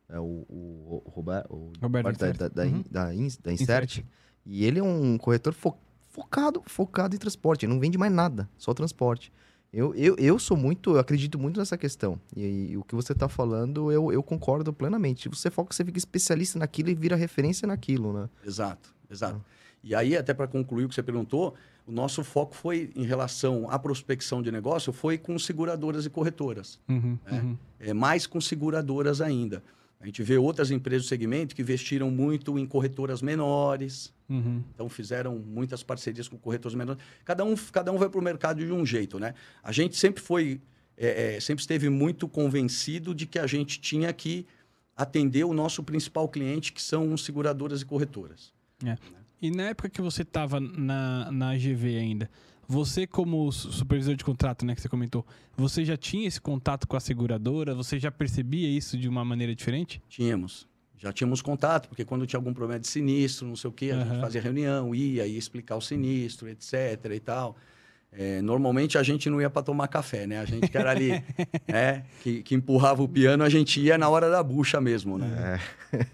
[0.08, 2.84] é, o, o, o Roberto, o Roberto da, da, da, Uhum.
[2.90, 3.84] da, Ins- da Insert.
[3.98, 4.04] Insert,
[4.46, 5.76] e ele é um corretor fo-
[6.10, 9.32] focado, focado em transporte, ele não vende mais nada, só transporte.
[9.72, 12.20] Eu, eu, eu sou muito, eu acredito muito nessa questão.
[12.36, 15.30] E, e o que você está falando, eu, eu concordo plenamente.
[15.30, 18.28] Você foca, você fica especialista naquilo e vira referência naquilo, né?
[18.44, 19.42] Exato, exato.
[19.82, 21.54] E aí, até para concluir o que você perguntou,
[21.86, 26.78] o nosso foco foi, em relação à prospecção de negócio, foi com seguradoras e corretoras.
[26.86, 27.34] Uhum, É.
[27.34, 27.56] uhum.
[27.80, 29.62] É, mais com seguradoras ainda.
[30.02, 34.62] A gente vê outras empresas do segmento que investiram muito em corretoras menores, Uhum.
[34.74, 37.00] então fizeram muitas parcerias com corretores menores.
[37.24, 39.32] Cada um, cada um vai para o mercado de um jeito, né?
[39.62, 40.60] A gente sempre foi,
[40.96, 44.44] é, é, sempre esteve muito convencido de que a gente tinha que
[44.96, 48.52] atender o nosso principal cliente, que são seguradoras e corretoras.
[49.40, 52.30] E na época que você estava na, na GV ainda,
[52.68, 56.86] você como su- supervisor de contrato, né, que você comentou, você já tinha esse contato
[56.88, 57.74] com a seguradora?
[57.74, 60.02] Você já percebia isso de uma maneira diferente?
[60.08, 60.66] Tínhamos.
[60.98, 63.96] Já tínhamos contato, porque quando tinha algum problema de sinistro, não sei o quê, a
[63.96, 64.04] Aham.
[64.12, 66.72] gente fazia reunião, ia, ia explicar o sinistro, etc.
[67.12, 67.56] e tal.
[68.14, 70.38] É, normalmente a gente não ia para tomar café, né?
[70.38, 71.10] A gente que era ali,
[71.66, 72.04] né?
[72.22, 75.58] Que, que empurrava o piano, a gente ia na hora da bucha mesmo, né?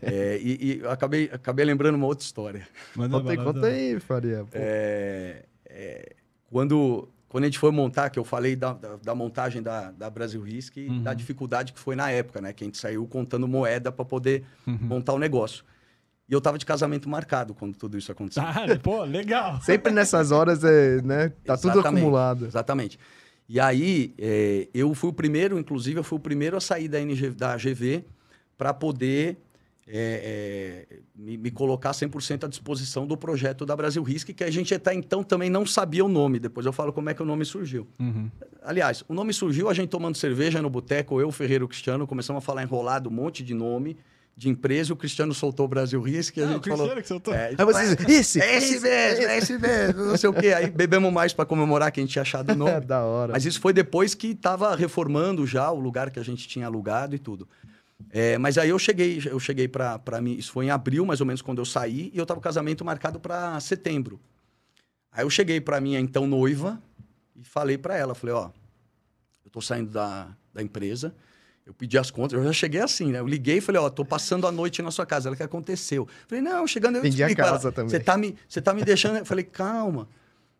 [0.00, 2.66] É, e e eu acabei, acabei lembrando uma outra história.
[2.96, 4.46] Manda Conta aí, bala, conta aí, Faria.
[4.52, 6.12] É, é,
[6.50, 10.08] quando, quando a gente foi montar, que eu falei da, da, da montagem da, da
[10.10, 11.02] Brasil Risk e Uhum.
[11.02, 12.52] da dificuldade que foi na época, né?
[12.52, 14.78] Que a gente saiu contando moeda para poder Uhum.
[14.80, 15.64] montar o negócio.
[16.28, 18.42] E eu tava de casamento marcado quando tudo isso aconteceu.
[18.42, 19.60] Ah, pô, legal.
[19.62, 21.30] Sempre nessas horas, é, né?
[21.44, 22.46] Tá tudo Exatamente, acumulado.
[22.46, 22.98] Exatamente.
[23.48, 27.00] E aí, é, eu fui o primeiro, inclusive, eu fui o primeiro a sair da,
[27.00, 28.04] NG, da GV
[28.58, 29.38] para poder
[29.90, 34.50] é, é, me, me colocar 100% à disposição do projeto da Brasil Risk, que a
[34.50, 36.38] gente até então também não sabia o nome.
[36.38, 37.86] Depois eu falo como é que o nome surgiu.
[37.98, 38.30] Uhum.
[38.62, 42.42] Aliás, o nome surgiu a gente tomando cerveja no boteco, eu, Ferreiro e Cristiano, começamos
[42.42, 43.96] a falar enrolado, um monte de nome
[44.36, 46.88] de empresa, e o Cristiano soltou o Brasil Risk e a Não, gente falou...
[46.94, 47.34] Cristiano que soltou.
[47.34, 48.40] É, Aí vocês, esse!
[48.40, 50.52] é esse mesmo, é esse mesmo, não sei o quê.
[50.52, 52.86] Aí bebemos mais para comemorar que a gente tinha achado o É nome.
[52.86, 53.32] da hora.
[53.32, 57.16] Mas isso foi depois que estava reformando já o lugar que a gente tinha alugado
[57.16, 57.48] e tudo.
[58.10, 61.26] É, mas aí eu cheguei, eu cheguei para mim, isso foi em abril, mais ou
[61.26, 64.20] menos, quando eu saí, e eu tava com o casamento marcado para setembro.
[65.10, 66.80] Aí eu cheguei para minha então noiva
[67.34, 68.50] e falei para ela, falei, ó,
[69.44, 71.14] eu tô saindo da, da empresa,
[71.66, 73.20] eu pedi as contas, eu já cheguei assim, né?
[73.20, 75.28] Eu liguei e falei, ó, tô passando a noite na sua casa.
[75.28, 76.08] Ela, o que aconteceu?
[76.26, 77.42] Falei, não, chegando eu Vendi a explico.
[77.42, 77.90] Ela, casa também.
[77.90, 78.34] Você tá me,
[78.64, 79.18] tá me deixando...
[79.18, 80.08] Eu falei, calma.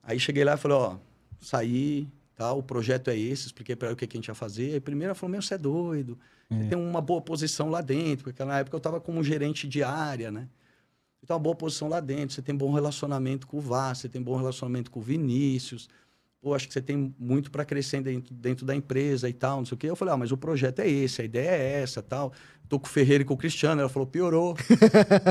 [0.03, 0.97] Aí cheguei lá e falei, ó,
[1.41, 2.07] saí,
[2.39, 4.75] tal, o projeto é esse, expliquei para ela o que, que a gente ia fazer.
[4.75, 6.17] Aí primeiro ela falou, meu, você é doido.
[6.49, 6.69] Você É.
[6.69, 10.31] tem uma boa posição lá dentro, porque na época eu estava como gerente de área,
[10.31, 10.49] né?
[11.21, 14.09] Você tem uma boa posição lá dentro, você tem bom relacionamento com o Vaz, você
[14.09, 15.89] tem bom relacionamento com o Vinícius.
[16.41, 19.65] Pô, acho que você tem muito para crescer dentro, dentro da empresa e tal, não
[19.67, 19.91] sei o quê.
[19.91, 22.33] Eu falei, ah, mas o projeto é esse, a ideia é essa tal.
[22.69, 23.81] Tô com o Ferreira e com o Cristiano.
[23.81, 24.55] Ela falou, piorou.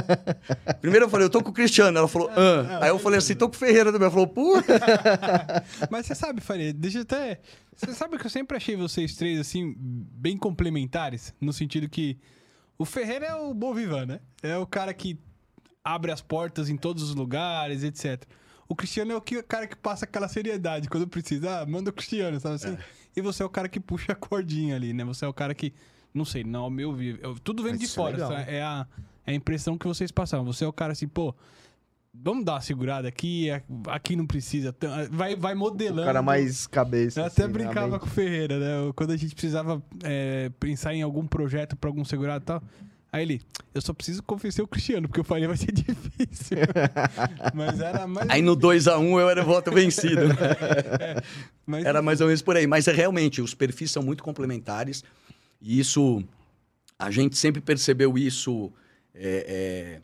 [0.82, 1.98] Primeiro eu falei, eu tô com o Cristiano.
[1.98, 2.80] Ela falou, ah.
[2.82, 4.06] Aí eu falei assim, tô com o Ferreira também.
[4.06, 4.74] Ela falou, puta.
[5.92, 7.40] Mas você sabe, Faria, deixa eu até.
[7.76, 12.18] Você sabe que eu sempre achei vocês três, assim, bem complementares, no sentido que
[12.78, 14.20] o Ferreira é o bom vivan, né?
[14.42, 15.20] É o cara que
[15.84, 18.24] abre as portas em todos os lugares, etc.
[18.68, 21.62] O Cristiano é o, que, o cara que passa aquela seriedade quando precisa.
[21.62, 22.78] Ah, manda o Cristiano, sabe assim?
[23.16, 25.04] E você é o cara que puxa a cordinha ali, né?
[25.06, 25.74] Você é o cara que.
[26.18, 27.20] Não sei, não, ao meu ver.
[27.22, 28.18] eu- Tudo vem de é fora.
[28.48, 28.88] É a,
[29.26, 30.44] é a impressão que vocês passaram.
[30.46, 31.34] Você é o cara assim, pô.
[32.20, 34.76] Vamos dar uma segurada aqui, a- aqui não precisa.
[35.12, 36.04] Vai, vai O modelando.
[36.04, 37.20] cara mais cabeça.
[37.22, 38.00] Eu até assim, brincava né?
[38.00, 38.92] com o Ferreira, né?
[38.96, 42.64] Quando a gente precisava é, pensar em algum projeto pra algum segurado e tal.
[43.12, 43.42] Aí ele,
[43.74, 46.58] eu só preciso convencer o Cristiano, porque eu falei vai ser difícil.
[47.54, 48.28] Mas era mais.
[48.30, 50.28] Aí no 2x1 eu era voto vencido.
[50.30, 50.36] né?
[51.66, 52.66] mas, Era mais ou menos por aí.
[52.66, 55.04] Mas é realmente, os perfis são muito complementares.
[55.62, 56.24] E isso,
[56.98, 58.72] a gente sempre percebeu isso
[59.14, 60.02] é, é,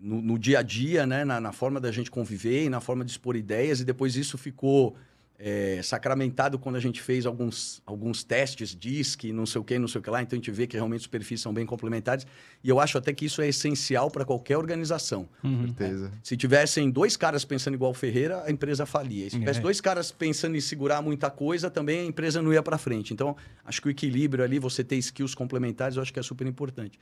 [0.00, 1.24] no, no dia a dia, né?
[1.24, 3.80] Na, na forma da gente conviver e na forma de expor ideias.
[3.80, 4.96] E depois isso ficou
[5.44, 9.88] é, sacramentado quando a gente fez alguns, alguns testes, DISC, não sei o que, não
[9.88, 10.22] sei o que lá.
[10.22, 12.24] Então a gente vê que realmente os perfis são bem complementares.
[12.62, 15.28] E eu acho até que isso é essencial para qualquer organização.
[15.42, 15.66] Uhum.
[15.66, 16.12] Certeza.
[16.22, 19.28] Se tivessem dois caras pensando igual o Ferreira, a empresa falia.
[19.28, 19.62] Se tivesse É.
[19.62, 23.12] dois caras pensando em segurar muita coisa, também a empresa não ia para frente.
[23.12, 26.46] Então, acho que o equilíbrio ali, você ter skills complementares, eu acho que é super
[26.46, 26.96] importante.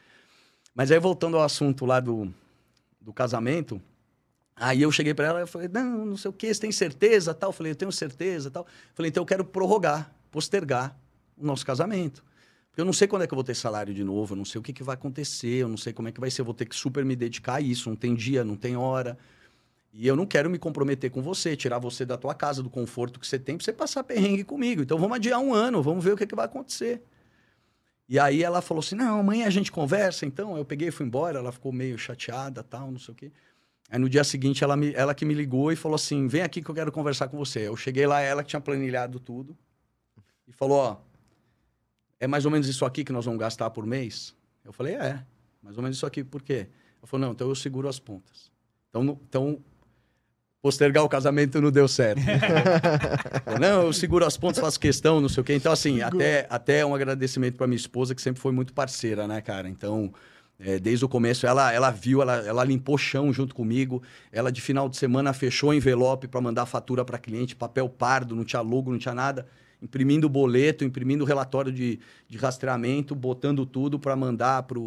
[0.74, 2.33] Mas aí, voltando ao assunto lá do,
[3.00, 3.83] do casamento,
[4.61, 7.35] aí eu cheguei para ela e falei, não, não sei o que, você tem certeza,
[7.35, 7.49] tal?
[7.49, 8.64] Eu falei, eu tenho certeza, tal.
[8.64, 10.96] Eu falei, então eu quero prorrogar, postergar
[11.37, 12.23] o nosso casamento.
[12.70, 14.44] Porque eu não sei quando é que eu vou ter salário de novo, eu não
[14.44, 16.44] sei o que, que vai acontecer, eu não sei como é que vai ser, eu
[16.44, 19.18] vou ter que super me dedicar a isso, não tem dia, não tem hora.
[19.92, 23.18] E eu não quero me comprometer com você, tirar você da tua casa, do conforto
[23.18, 24.83] que você tem, pra você passar perrengue comigo.
[24.83, 27.03] Então vamos adiar um ano, vamos ver o que, que vai acontecer.
[28.09, 30.57] E aí ela falou assim: não, amanhã a gente conversa, então.
[30.57, 33.33] Eu peguei e fui embora, ela ficou meio chateada, tal, não sei o quê.
[33.90, 36.62] Aí no dia seguinte ela, me, ela que me ligou e falou assim: vem aqui
[36.62, 37.66] que eu quero conversar com você.
[37.66, 39.57] Eu cheguei lá, ela que tinha planilhado tudo,
[40.46, 40.96] e falou: ó,
[42.20, 44.35] é mais ou menos isso aqui que nós vamos gastar por mês?
[44.64, 45.24] Eu falei: é,
[45.62, 46.68] mais ou menos isso aqui, por quê?
[46.98, 48.50] Ela falou: não, então eu seguro as pontas.
[48.88, 49.59] Então, no- então
[50.62, 52.20] postergar o casamento não deu certo.
[53.61, 55.55] não, eu seguro as pontas, faço questão, não sei o quê.
[55.55, 59.40] Então, assim, até, até um agradecimento para minha esposa, que sempre foi muito parceira, né,
[59.40, 59.68] cara?
[59.68, 60.12] Então,
[60.62, 64.03] é, desde o começo, ela, ela viu, ela, ela limpou chão junto comigo.
[64.31, 68.44] Ela, de final de semana, fechou envelope para mandar fatura para cliente, papel pardo, não
[68.44, 69.46] tinha logo, não tinha nada.
[69.83, 74.79] Imprimindo boleto, imprimindo relatório de, de rastreamento, botando tudo para mandar para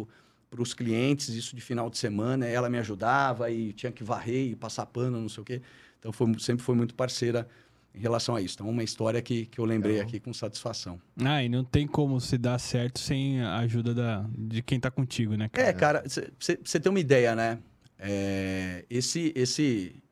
[0.62, 2.46] os clientes, isso de final de semana.
[2.46, 5.60] Ela me ajudava e tinha que varrer e passar pano, não sei o quê.
[5.98, 7.48] Então, foi, sempre foi muito parceira
[7.94, 8.56] em relação a isso.
[8.56, 11.00] Então, uma história que, que eu lembrei aqui com satisfação.
[11.24, 14.90] Ah, e não tem como se dar certo sem a ajuda da, de quem está
[14.90, 15.68] contigo, né, cara?
[15.68, 17.58] É, cara, você tem uma ideia, né?
[17.98, 20.02] É, esse, esse,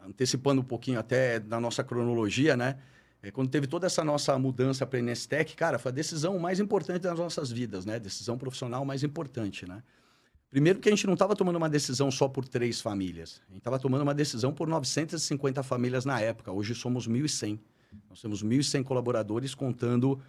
[0.00, 2.76] antecipando um pouquinho até da nossa cronologia, né?
[3.20, 6.60] É, quando teve toda essa nossa mudança para a Nestec, cara, foi a decisão mais
[6.60, 7.98] importante das nossas vidas, né?
[7.98, 9.82] Decisão profissional mais importante, né?
[10.52, 13.40] Primeiro que a gente não estava tomando uma decisão só por três famílias.
[13.48, 16.52] A gente estava tomando uma decisão por 950 famílias na época.
[16.52, 17.58] Hoje somos 1.100.
[18.10, 20.20] Nós temos 1.100 colaboradores contando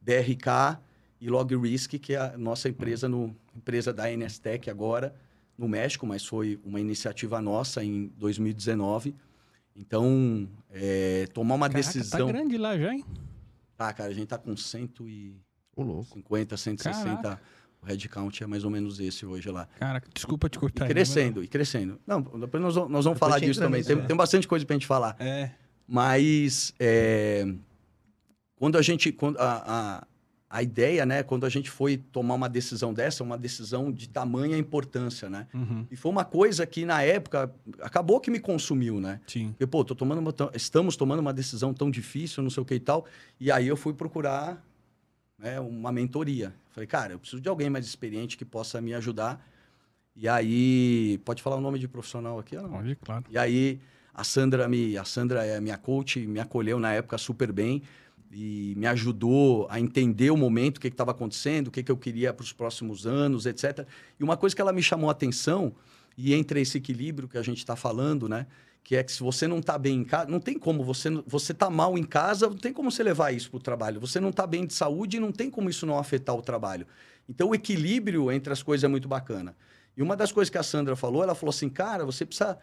[0.00, 0.80] BRK
[1.20, 5.14] e LogRisk, que é a nossa empresa, no, empresa da Nstec agora,
[5.56, 9.14] no México, mas foi uma iniciativa nossa em 2019.
[9.76, 12.26] Então, é, tomar uma Caraca, tá decisão...
[12.26, 13.04] tá grande lá já, hein?
[13.76, 17.22] Tá, cara, a gente tá com 150, 160...
[17.22, 17.57] Caraca
[17.88, 19.66] headcount é mais ou menos esse hoje lá.
[19.78, 20.86] Cara, desculpa te cortar.
[20.86, 21.98] E crescendo, e crescendo.
[22.06, 23.82] Não, depois nós, nós vamos falar disso também.
[23.82, 25.16] Tem, tem, bastante coisa pra gente falar.
[25.18, 25.50] É.
[25.86, 27.46] Mas é,
[28.56, 29.10] quando a gente.
[29.10, 30.06] Quando a, a,
[30.50, 31.22] a, ideia, né?
[31.22, 35.46] Quando a gente foi tomar uma decisão dessa, uma decisão de tamanha importância, né?
[35.54, 35.86] Uhum.
[35.90, 39.20] E foi uma coisa que, na época, acabou que me consumiu, né?
[39.26, 39.48] Sim.
[39.50, 42.74] Porque, pô, tô tomando uma, estamos tomando uma decisão tão difícil, não sei o que
[42.74, 43.06] e tal.
[43.40, 44.62] E aí eu fui procurar
[45.38, 46.54] né, uma mentoria.
[46.70, 49.46] Falei, cara, eu preciso de alguém mais experiente que possa me ajudar.
[50.16, 52.56] E aí, pode falar o nome de profissional aqui?
[52.56, 52.68] Não?
[52.70, 53.24] Pode, claro.
[53.30, 53.80] E aí,
[54.12, 57.82] a Sandra, me, a Sandra é minha coach, me acolheu na época super bem
[58.32, 61.96] e me ajudou a entender o momento, o que estava acontecendo, o que, que eu
[61.96, 63.86] queria para os próximos anos, etc.
[64.18, 65.72] E uma coisa que ela me chamou a atenção,
[66.16, 68.46] e entre esse equilíbrio que a gente está falando, né?
[68.88, 71.52] Que é que se você não está bem em casa, não tem como você você
[71.52, 74.00] tá mal em casa, não tem como você levar isso para o trabalho.
[74.00, 76.86] Você não está bem de saúde, não tem como isso não afetar o trabalho.
[77.28, 79.54] Então o equilíbrio entre as coisas é muito bacana.
[79.94, 82.58] E uma das coisas que a Sandra falou, ela falou assim, cara, você precisa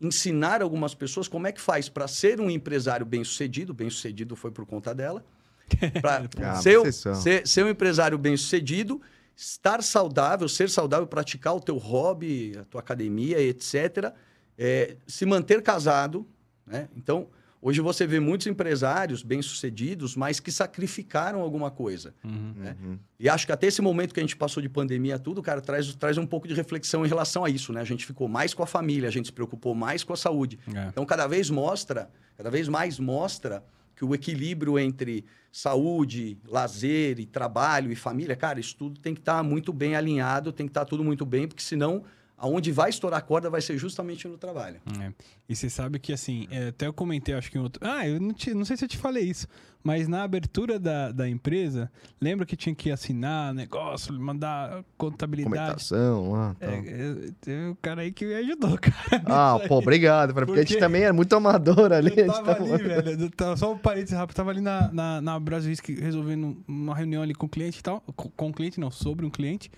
[0.00, 3.72] ensinar algumas pessoas como é que faz para ser um empresário bem sucedido.
[3.72, 5.24] Bem sucedido foi por conta dela.
[6.02, 9.00] Para ah, ser, ser, ser um empresário bem sucedido,
[9.36, 14.12] estar saudável, ser saudável, praticar o teu hobby, a tua academia, etc
[14.58, 16.26] é, se manter casado,
[16.66, 16.88] né?
[16.96, 17.28] Então,
[17.62, 22.12] hoje você vê muitos empresários bem-sucedidos, mas que sacrificaram alguma coisa.
[22.24, 22.76] Uhum, né?
[22.82, 22.98] uhum.
[23.18, 25.94] E acho que até esse momento que a gente passou de pandemia tudo, cara, traz,
[25.94, 27.80] traz um pouco de reflexão em relação a isso, né?
[27.80, 30.58] A gente ficou mais com a família, a gente se preocupou mais com a saúde.
[30.74, 30.88] É.
[30.88, 37.26] Então, cada vez mostra, cada vez mais mostra que o equilíbrio entre saúde, lazer e
[37.26, 40.70] trabalho e família, cara, isso tudo tem que estar tá muito bem alinhado, tem que
[40.70, 42.04] estar tá tudo muito bem, porque senão
[42.38, 44.80] aonde vai estourar a corda vai ser justamente no trabalho.
[45.00, 45.12] É.
[45.48, 47.80] E você sabe que, assim, é, até eu comentei, acho que em outro.
[47.84, 49.48] Ah, eu não, te, não sei se eu te falei isso,
[49.82, 55.56] mas na abertura da, da empresa, lembra que tinha que assinar negócio, mandar contabilidade.
[55.56, 56.66] Documentação, ah, tá.
[56.66, 59.22] É, teve um cara aí que me ajudou, cara.
[59.26, 62.12] Ah, pô, obrigado, porque, porque a gente também é muito amador ali.
[62.16, 63.30] Eu tava ali, velho.
[63.30, 67.34] Tava, só um parênteses rápido, tava ali na, na, na Brasil resolvendo uma reunião ali
[67.34, 68.00] com o cliente e tal.
[68.14, 69.70] Com, com o cliente, não, sobre um cliente.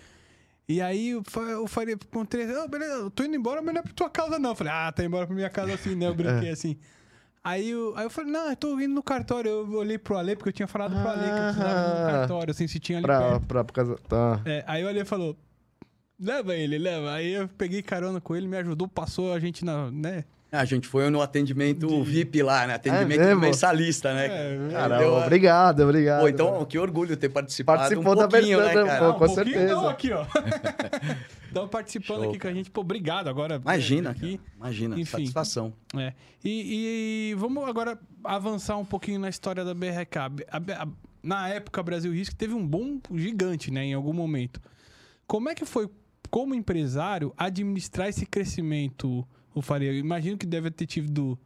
[0.71, 3.93] E aí eu falei, encontrei, oh, beleza, eu tô indo embora, mas não é pra
[3.93, 4.51] tua casa, não.
[4.51, 6.07] Eu falei, ah, tá indo embora pra minha casa assim, né?
[6.07, 6.53] Eu brinquei é.
[6.53, 6.77] assim.
[7.43, 9.51] Aí eu, aí eu falei, não, eu tô indo no cartório.
[9.51, 12.07] Eu olhei pro Ale, porque eu tinha falado pro Ale que eu precisava ir no
[12.07, 12.11] ah.
[12.13, 13.47] cartório, assim, se tinha ali pra, perto.
[13.47, 14.41] Pra, pra casa, tá.
[14.45, 15.37] É, aí o Ale falou,
[16.21, 17.15] leva ele, leva.
[17.15, 20.23] Aí eu peguei carona com ele, me ajudou, passou a gente na, né?
[20.53, 22.03] A gente foi no atendimento de...
[22.03, 22.75] VIP lá, né?
[22.75, 24.27] Atendimento é mensalista, né?
[24.27, 26.23] É, Caramba, obrigado, obrigado.
[26.23, 29.13] Pô, então, que orgulho ter participado Participou um pouquinho, da né, cara?
[29.13, 29.75] Pô, com um certeza.
[29.75, 30.27] Não, aqui, ó.
[31.47, 32.71] Estão participando Show, aqui com a gente.
[32.71, 33.61] Pô, obrigado agora.
[33.63, 34.41] Imagina, aqui.
[34.57, 35.73] Imagina, Enfim, satisfação.
[35.97, 36.15] É.
[36.45, 40.17] E, e, vamos agora avançar um pouquinho na história da BRK.
[40.19, 40.89] A, a,
[41.23, 43.85] na época, Brasil Risco teve um bom gigante, né?
[43.85, 44.61] Em algum momento.
[45.29, 45.89] Como é que foi,
[46.29, 49.25] como empresário, administrar esse crescimento
[49.55, 49.93] o Faria?
[49.93, 51.39] Eu imagino que deve ter tido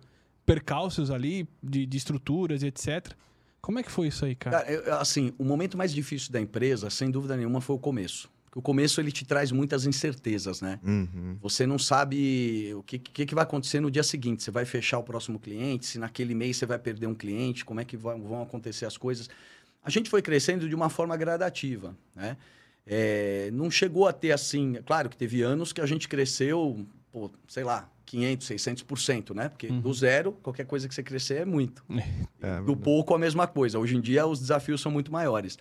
[0.45, 3.13] percalços ali, de, de estruturas e etc.
[3.61, 4.59] Como é que foi isso aí, cara?
[4.59, 8.31] cara eu, assim, o momento mais difícil da empresa, sem dúvida nenhuma, foi o começo.
[8.45, 10.79] Porque o começo ele te traz muitas incertezas, né?
[10.85, 11.39] Uhum.
[11.41, 14.43] Você não sabe o que, que, que, vai acontecer no dia seguinte.
[14.43, 17.81] Você vai fechar o próximo cliente, se naquele mês você vai perder um cliente, como
[17.81, 19.29] é que vão, vão acontecer as coisas.
[19.83, 22.37] A gente foi crescendo de uma forma gradativa, né?
[22.87, 24.75] É, não chegou a ter assim...
[24.85, 29.49] Claro que teve anos que a gente cresceu pô, sei lá, 500, 600%, né?
[29.49, 29.81] Porque Uhum.
[29.81, 31.85] do zero, qualquer coisa que você crescer é muito.
[32.43, 33.79] É, do pouco, a mesma coisa.
[33.79, 35.57] Hoje em dia, os desafios são muito maiores.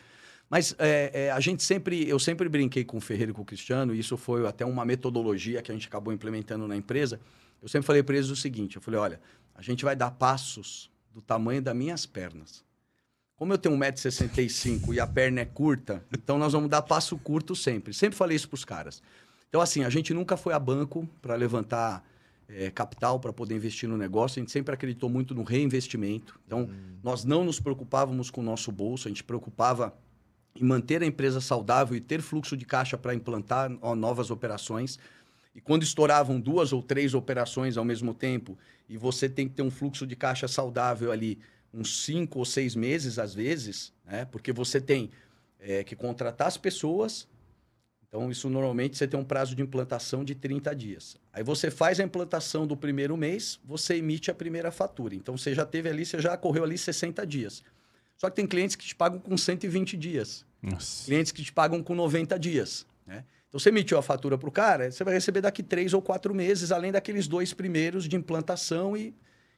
[0.50, 3.46] Mas é, é, a gente sempre, eu sempre brinquei com o Ferreira e com o
[3.46, 7.22] Cristiano, e isso foi até uma metodologia que a gente acabou implementando na empresa.
[7.62, 9.22] Eu sempre falei para eles o seguinte: eu falei, olha,
[9.56, 12.66] a gente vai dar passos do tamanho das minhas pernas.
[13.36, 17.56] Como eu tenho 1,65m e a perna é curta, então nós vamos dar passo curto
[17.56, 17.94] sempre.
[17.94, 19.02] Sempre falei isso para os caras.
[19.54, 22.04] Então, assim, a gente nunca foi a banco para levantar
[22.50, 24.40] eh, capital para poder investir no negócio.
[24.40, 26.40] A gente sempre acreditou muito no reinvestimento.
[26.48, 26.68] Então,
[27.04, 29.96] nós não nos preocupávamos com o nosso bolso, a gente preocupava
[30.56, 34.98] em manter a empresa saudável e ter fluxo de caixa para implantar novas operações.
[35.54, 38.58] E quando estouravam duas ou três operações ao mesmo tempo,
[38.90, 41.38] e você tem que ter um fluxo de caixa saudável ali,
[41.72, 44.26] uns cinco ou seis meses às vezes, né?
[44.26, 45.12] porque você tem
[45.60, 47.28] eh, que contratar as pessoas.
[48.14, 51.18] Então, isso normalmente você tem um prazo de implantação de 30 dias.
[51.34, 55.16] Aí você faz a implantação do primeiro mês, você emite a primeira fatura.
[55.16, 57.64] Então, você já teve ali, você já correu ali 60 dias.
[58.16, 61.06] Só que tem clientes que te pagam com 120 dias Nossa.
[61.06, 62.86] clientes que te pagam com 90 dias.
[63.08, 63.24] Né?
[63.50, 66.36] Então, você emitiu a fatura para o cara, você vai receber daqui três ou quatro
[66.36, 68.96] meses, além daqueles dois primeiros de implantação.
[68.96, 69.12] e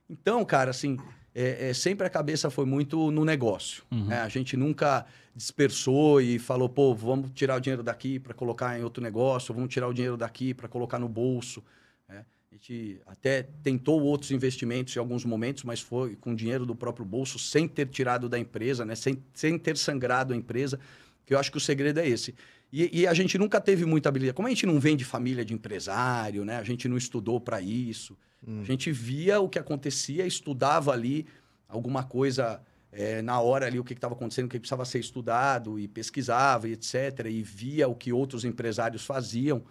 [0.09, 0.97] Então, cara, assim,
[1.35, 3.83] é, é, sempre a cabeça foi muito no negócio.
[3.91, 4.05] Uhum.
[4.05, 4.21] né?
[4.21, 8.83] A gente nunca dispersou e falou, pô, vamos tirar o dinheiro daqui para colocar em
[8.83, 11.61] outro negócio, vamos tirar o dinheiro daqui para colocar no bolso.
[12.07, 12.25] né?
[12.51, 17.05] A gente até tentou outros investimentos em alguns momentos, mas foi com dinheiro do próprio
[17.05, 18.95] bolso, sem ter tirado da empresa, né?
[18.95, 20.79] sem, sem ter sangrado a empresa,
[21.25, 22.33] que eu acho que o segredo é esse.
[22.71, 24.35] E, e a gente nunca teve muita habilidade.
[24.35, 26.57] Como a gente não vem de família de empresário, né?
[26.57, 28.17] a gente não estudou para isso,
[28.47, 28.61] Hum.
[28.61, 31.25] a gente via o que acontecia, estudava ali
[31.67, 32.61] alguma coisa
[32.97, 36.67] eh, na hora ali, o que estava acontecendo, o que precisava ser estudado, e pesquisava,
[36.69, 37.25] e etc.
[37.29, 39.61] E via o que outros empresários faziam.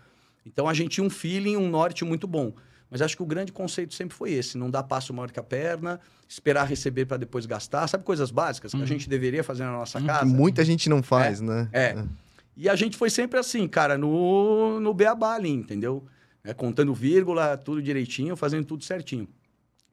[0.45, 2.53] Então a gente tinha um feeling, um norte muito bom.
[2.91, 5.43] Mas acho que o grande conceito sempre foi esse: não dar passo maior que a
[5.43, 5.99] perna,
[6.29, 7.89] esperar receber para depois gastar.
[7.89, 8.83] Sabe coisas básicas que Uhum.
[8.85, 10.25] a gente deveria fazer na nossa Que casa?
[10.27, 11.69] muita gente não faz, né?
[11.73, 11.97] É.
[12.57, 16.05] E a gente foi sempre assim, cara, no, no beabá ali, entendeu?
[16.45, 19.27] É, contando vírgula, tudo direitinho, fazendo tudo certinho.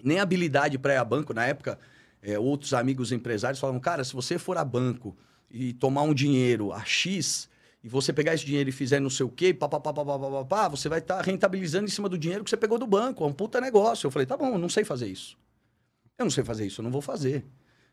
[0.04, 1.80] Nem habilidade para ir a banco, na época,
[2.22, 5.16] é, outros amigos empresários falavam, cara, se você for a banco
[5.50, 7.50] e tomar um dinheiro a X,
[7.84, 10.06] e você pegar esse dinheiro e fizer não sei o quê, pá, pá, pá, pá,
[10.06, 12.78] pá, pá, pá você vai estar tá rentabilizando em cima do dinheiro que você pegou
[12.78, 13.24] do banco.
[13.24, 14.06] É um puta negócio.
[14.06, 15.36] Eu falei, tá bom, eu não sei fazer isso.
[16.18, 17.44] Eu não sei fazer isso, eu não vou fazer.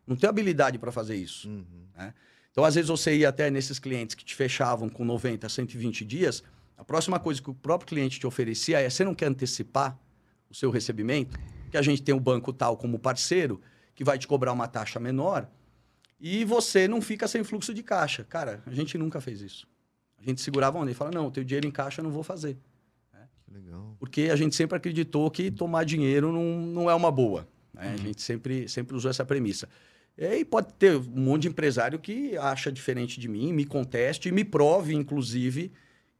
[0.06, 1.48] Não tenho habilidade para fazer isso.
[1.48, 1.86] Uhum.
[1.96, 2.12] Né?
[2.50, 6.42] Então, às vezes, você ia até nesses clientes que te fechavam com 90, 120 dias,
[6.76, 9.98] a próxima coisa que o próprio cliente te oferecia é, você não quer antecipar
[10.50, 11.38] o seu recebimento?
[11.70, 13.60] Que a gente tem o um banco tal como parceiro,
[13.98, 15.48] que vai te cobrar uma taxa menor,
[16.20, 18.22] e você não fica sem fluxo de caixa.
[18.22, 19.66] Cara, a gente nunca fez isso.
[20.16, 20.92] A gente segurava onde?
[20.92, 22.56] E fala: não, eu tenho dinheiro em caixa, eu não vou fazer.
[23.44, 23.96] Que legal.
[23.98, 27.48] Porque a gente sempre acreditou que tomar dinheiro não, não é uma boa.
[27.74, 27.88] né?
[27.88, 27.98] A Uhum.
[27.98, 29.68] gente sempre, sempre usou essa premissa.
[30.16, 34.28] E aí pode ter um monte de empresário que acha diferente de mim, me conteste
[34.28, 35.72] e me prove, inclusive,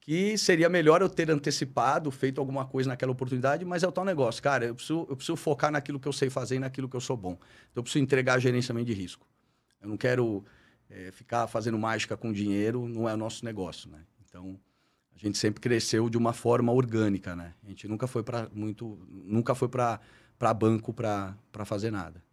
[0.09, 4.07] que seria melhor eu ter antecipado, feito alguma coisa naquela oportunidade, mas é o tal
[4.07, 4.43] negócio.
[4.43, 7.01] Cara, eu preciso, eu preciso focar naquilo que eu sei fazer e naquilo que eu
[7.01, 7.33] sou bom.
[7.33, 9.27] Então, eu preciso entregar gerenciamento de risco.
[9.83, 10.43] Eu não quero
[10.89, 13.99] eh, ficar fazendo mágica com dinheiro, não é o nosso negócio, né?
[14.27, 14.59] Então,
[15.15, 17.53] a gente sempre cresceu de uma forma orgânica, né?
[17.63, 20.01] A gente nunca foi para muito, nunca foi para
[20.55, 21.37] banco para
[21.67, 22.25] fazer nada.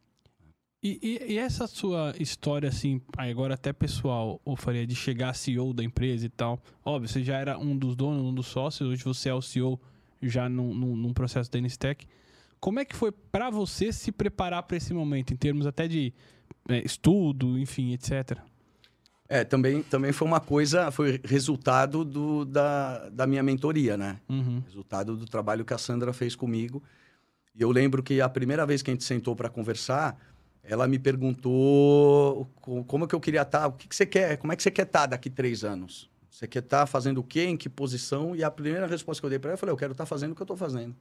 [0.86, 5.74] E, e- e essa sua história, assim, agora até pessoal, ô Faria, de chegar CEO
[5.74, 6.62] da empresa e tal.
[6.86, 9.82] Óbvio, você já era um dos donos, um dos sócios, hoje você é o CEO
[10.22, 12.06] já num, num, num processo da Instec.
[12.60, 16.14] Como é que foi pra você se preparar pra esse momento, em termos até de
[16.70, 18.38] é, estudo, enfim, etc?
[19.28, 24.20] É, também, também foi uma coisa, foi resultado do, da, da minha mentoria, né?
[24.30, 24.62] Uhum.
[24.68, 26.84] Resultado do trabalho que a Sandra fez comigo.
[27.56, 30.16] E eu lembro que a primeira vez que a gente sentou para conversar,
[30.68, 34.52] ela me perguntou co- como que eu queria estar, o que, que você quer, como
[34.52, 36.10] é que você quer estar daqui três anos?
[36.30, 38.36] Você quer estar fazendo o quê, em que posição?
[38.36, 40.34] E a primeira resposta que eu dei para ela, eu falei, eu quero estar fazendo
[40.34, 40.96] o que eu estou fazendo.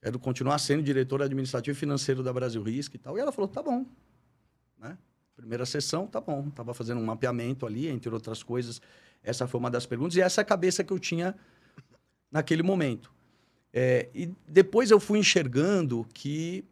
[0.00, 3.16] Quero continuar sendo diretor administrativo e financeiro da Brasil Risk e tal.
[3.16, 3.84] E ela falou, tá bom.
[4.78, 4.96] Né?
[5.34, 6.48] Primeira sessão, tá bom.
[6.50, 8.80] Tava fazendo um mapeamento ali, entre outras coisas.
[9.24, 10.14] Essa foi uma das perguntas.
[10.14, 11.34] E essa é a cabeça que eu tinha
[12.30, 13.12] naquele momento.
[13.72, 16.64] É, e depois eu fui enxergando que,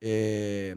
[0.00, 0.76] é,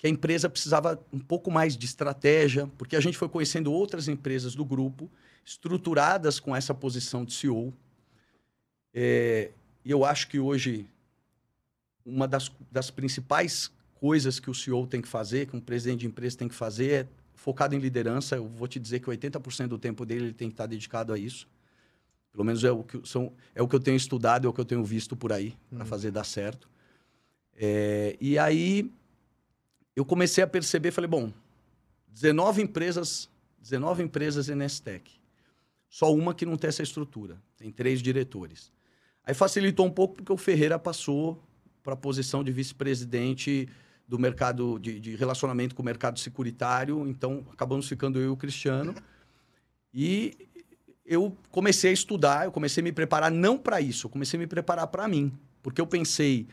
[0.00, 4.08] que a empresa precisava um pouco mais de estratégia, porque a gente foi conhecendo outras
[4.08, 5.10] empresas do grupo,
[5.44, 7.70] estruturadas com essa posição de CEO.
[8.94, 9.50] É,
[9.84, 10.86] e eu acho que hoje
[12.02, 16.06] uma das, das principais coisas que o CEO tem que fazer, que um presidente de
[16.06, 18.36] empresa tem que fazer, é focado em liderança.
[18.36, 21.18] Eu vou te dizer que 80% do tempo dele ele tem que estar dedicado a
[21.18, 21.46] isso.
[22.32, 24.60] Pelo menos é o que, são, é o que eu tenho estudado, é o que
[24.62, 26.70] eu tenho visto por aí, para fazer dar certo.
[27.54, 28.90] É, e aí
[29.94, 31.32] eu comecei a perceber, falei, bom,
[32.08, 33.28] 19 empresas,
[33.60, 35.10] 19 empresas Nestec.
[35.88, 37.42] Só uma que não tem essa estrutura.
[37.56, 38.72] Tem três diretores.
[39.24, 41.42] Aí facilitou um pouco porque o Ferreira passou
[41.82, 43.68] para a posição de vice-presidente
[44.06, 47.06] do mercado de, de, relacionamento com o mercado securitário.
[47.08, 48.94] Então, acabamos ficando eu e o Cristiano.
[49.92, 50.36] E
[51.04, 54.40] eu comecei a estudar, eu comecei a me preparar não para isso, eu comecei a
[54.40, 55.32] me preparar para mim.
[55.62, 56.46] Porque eu pensei,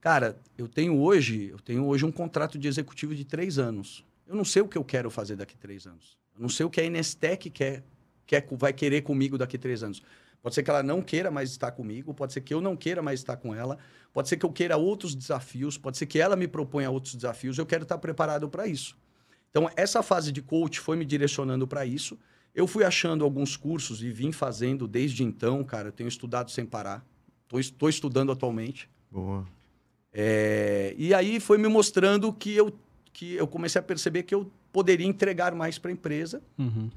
[0.00, 4.04] cara, eu tenho hoje, eu tenho hoje um contrato de executivo de três anos.
[4.26, 6.16] Eu não sei o que eu quero fazer daqui três anos.
[6.34, 7.82] Eu não sei o que a Inestec quer,
[8.26, 10.02] quer, vai querer comigo daqui três anos.
[10.42, 13.02] Pode ser que ela não queira mais estar comigo, pode ser que eu não queira
[13.02, 13.76] mais estar com ela,
[14.12, 17.58] pode ser que eu queira outros desafios, pode ser que ela me proponha outros desafios,
[17.58, 18.96] eu quero estar preparado para isso.
[19.50, 22.18] Então, essa fase de coach foi me direcionando para isso.
[22.54, 25.88] Eu fui achando alguns cursos e vim fazendo desde então, cara.
[25.88, 27.04] Eu tenho estudado sem parar.
[27.52, 28.88] Estou estudando atualmente.
[29.10, 29.44] Boa.
[30.12, 32.72] É, e aí foi me mostrando que eu,
[33.12, 36.42] que eu comecei a perceber que eu poderia entregar mais para a empresa.
[36.58, 36.90] Uhum.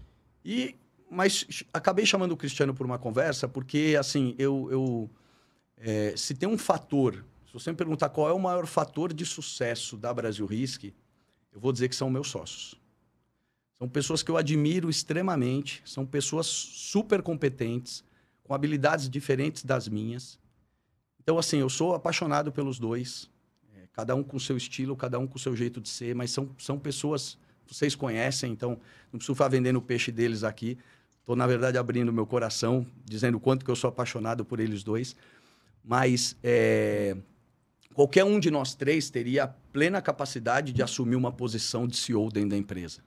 [0.43, 0.75] E
[1.13, 4.67] mas acabei chamando o Cristiano por uma conversa, porque, assim, eu.
[4.71, 5.09] eu
[5.77, 9.25] é, se tem um fator, se você me perguntar qual é o maior fator de
[9.25, 12.75] sucesso da Brasil Risk, eu vou dizer que são meus sócios.
[13.77, 18.03] São pessoas que eu admiro extremamente, são pessoas super competentes,
[18.43, 20.39] com habilidades diferentes das minhas.
[21.23, 23.29] Então, assim, eu sou apaixonado pelos dois,
[23.75, 26.49] é, cada um com seu estilo, cada um com seu jeito de ser, mas são,
[26.59, 28.71] são pessoas vocês conhecem, então
[29.11, 30.77] não preciso ficar vendendo o peixe deles aqui.
[31.19, 34.83] Estou, na verdade, abrindo meu coração, dizendo o quanto que eu sou apaixonado por eles
[34.83, 35.15] dois.
[35.83, 37.15] Mas é,
[37.93, 42.29] qualquer um de nós três teria a plena capacidade de assumir uma posição de CEO
[42.29, 43.01] dentro da empresa.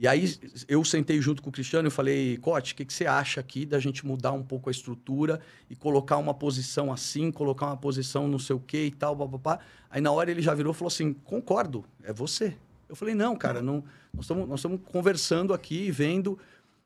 [0.00, 0.34] E aí
[0.66, 3.66] eu sentei junto com o Cristiano e falei, Cote, o que, que você acha aqui
[3.66, 8.26] da gente mudar um pouco a estrutura e colocar uma posição assim, colocar uma posição
[8.26, 9.60] não sei o que e tal, papapá.
[9.90, 12.56] Aí na hora ele já virou e falou assim, concordo, é você.
[12.88, 16.38] Eu falei, não, cara, não, nós estamos nós conversando aqui, vendo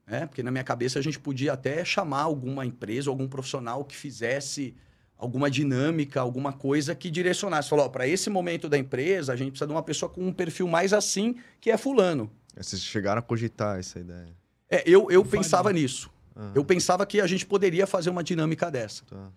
[0.06, 0.26] né?
[0.26, 4.74] Porque na minha cabeça a gente podia até chamar alguma empresa, algum profissional que fizesse
[5.16, 7.70] alguma dinâmica, alguma coisa que direcionasse.
[7.70, 10.68] Falou, para esse momento da empresa, a gente precisa de uma pessoa com um perfil
[10.68, 12.30] mais assim, que é fulano.
[12.56, 14.34] Vocês chegaram a cogitar essa ideia?
[14.70, 16.10] É, eu, eu pensava nisso.
[16.36, 16.52] Uhum.
[16.54, 19.04] Eu pensava que a gente poderia fazer uma dinâmica dessa.
[19.04, 19.30] Tá.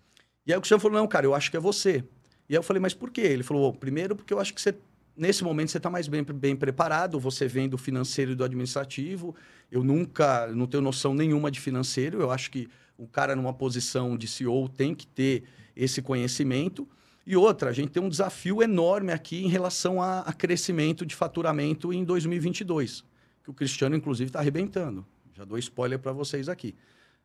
[0.46, 2.04] E aí o Cristiano falou, não, cara, eu acho que é você.
[2.48, 3.20] E aí eu falei, mas por quê?
[3.20, 4.74] Ele falou, primeiro porque eu acho que você
[5.18, 9.34] nesse momento você está mais bem, bem preparado, você vem do financeiro e do administrativo.
[9.70, 12.20] Eu nunca, não tenho noção nenhuma de financeiro.
[12.20, 15.42] Eu acho que o cara numa posição de CEO tem que ter
[15.76, 16.88] esse conhecimento.
[17.26, 21.14] E outra, a gente tem um desafio enorme aqui em relação a, a crescimento de
[21.14, 23.04] faturamento em 2022,
[23.48, 25.06] que o Cristiano, inclusive, está arrebentando.
[25.34, 26.74] Já dou spoiler para vocês aqui.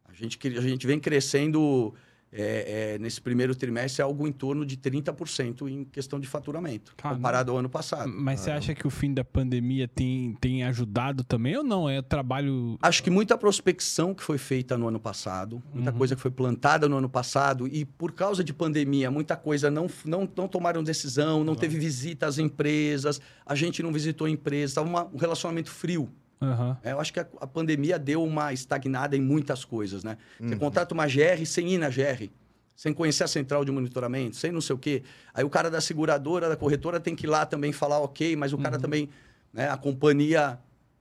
[0.05, 1.93] A gente, a gente vem crescendo
[2.33, 6.95] é, é, nesse primeiro trimestre é algo em torno de 30% em questão de faturamento,
[7.01, 8.09] comparado ao ano passado.
[8.09, 11.87] Mas você acha que o fim da pandemia tem, tem ajudado também ou não?
[11.87, 12.77] É trabalho.
[12.81, 15.97] Acho que muita prospecção que foi feita no ano passado, muita uhum.
[15.97, 19.87] coisa que foi plantada no ano passado, e por causa de pandemia, muita coisa não,
[20.03, 21.55] não, não tomaram decisão, não, não.
[21.55, 26.09] teve visita às empresas, a gente não visitou empresas, estava um relacionamento frio.
[26.41, 26.75] Uhum.
[26.83, 30.17] É, eu acho que a, a, pandemia deu uma estagnada em muitas coisas, né?
[30.39, 30.49] Uhum.
[30.49, 32.29] Você contrata uma GR sem ir na GR,
[32.75, 35.03] sem conhecer a central de monitoramento, sem não sei o quê.
[35.33, 38.51] Aí o cara da seguradora, da corretora tem que ir lá também falar ok, mas
[38.51, 38.81] o cara uhum.
[38.81, 39.09] também,
[39.53, 39.69] né?
[39.69, 40.59] A companhia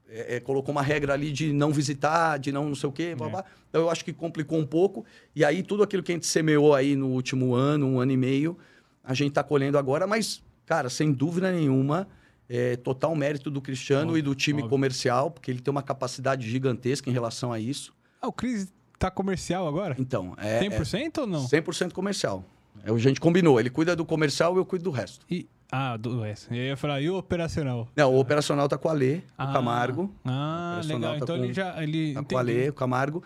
[0.08, 3.14] é, é, colocou uma regra ali de não visitar, de não não sei o quê.
[3.16, 3.30] Blá, é.
[3.30, 3.44] blá.
[3.68, 5.04] Então eu acho que complicou um pouco.
[5.34, 8.16] E aí tudo aquilo que a gente semeou aí no último ano, um ano e
[8.16, 8.56] meio,
[9.02, 12.06] a gente está colhendo agora, mas, cara, sem dúvida nenhuma
[12.52, 14.68] é, total mérito do Cristiano óbvio, e do time óbvio.
[14.68, 17.94] comercial, porque ele tem uma capacidade gigantesca em relação a isso.
[18.20, 19.96] Ah, o Cris tá comercial agora?
[19.98, 20.60] Então, é...
[20.60, 21.46] 100% é, ou não?
[21.46, 22.44] 100% comercial.
[22.84, 25.24] É, a gente combinou, ele cuida do comercial e eu cuido do resto.
[25.30, 26.52] E, ah, do resto.
[26.52, 27.88] Eu ia falar, e o operacional?
[27.96, 30.14] Não, o operacional tá com a Lê, ah, o Camargo.
[30.22, 31.00] Ah, legal.
[31.00, 31.82] Tá então com, ele já...
[31.82, 32.12] Ele...
[32.12, 33.22] Tá com a Lê, o Camargo.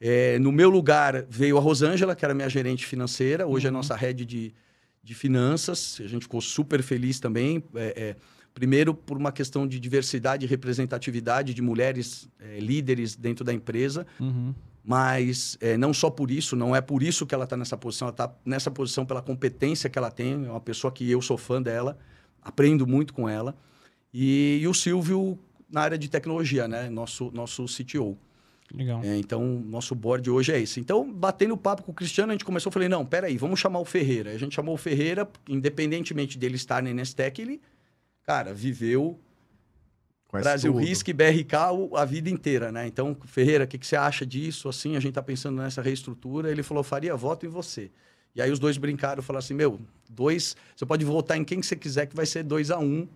[0.00, 3.46] É, no meu lugar veio a Rosângela, que era minha gerente financeira.
[3.46, 3.76] Hoje é uhum.
[3.76, 4.54] é nossa rede de,
[5.02, 5.98] de finanças.
[6.02, 7.62] A gente ficou super feliz também.
[7.74, 8.16] É, é,
[8.54, 14.06] Primeiro, por uma questão de diversidade e representatividade de mulheres é, líderes dentro da empresa.
[14.18, 14.54] Uhum.
[14.84, 18.08] Mas é, não só por isso, não é por isso que ela está nessa posição.
[18.08, 20.46] Ela está nessa posição pela competência que ela tem.
[20.46, 21.98] É uma pessoa que eu sou fã dela,
[22.42, 23.54] aprendo muito com ela.
[24.12, 25.38] E, e o Silvio
[25.70, 26.90] na área de tecnologia, né?
[26.90, 28.18] Nosso, nosso CTO.
[28.74, 29.00] Legal.
[29.02, 30.80] É, então, nosso board hoje é esse.
[30.80, 33.84] Então, batendo papo com o Cristiano, a gente começou, falei, não, peraí, vamos chamar o
[33.84, 34.30] Ferreira.
[34.30, 37.60] A gente chamou o Ferreira, independentemente dele estar na Nestec, ele
[38.30, 39.18] cara, viveu
[40.28, 40.84] Conhece Brasil tudo.
[40.84, 41.56] Risk e BRK
[41.96, 42.86] a vida inteira, né?
[42.86, 44.68] Então, Ferreira, o que, que você acha disso?
[44.68, 46.48] Assim, a gente tá pensando nessa reestrutura.
[46.52, 47.90] Ele falou, Faria, voto em você.
[48.32, 51.66] E aí os dois brincaram, falaram assim, meu, dois, você pode votar em quem que
[51.66, 53.08] você quiser, que vai ser 2 a 1 um.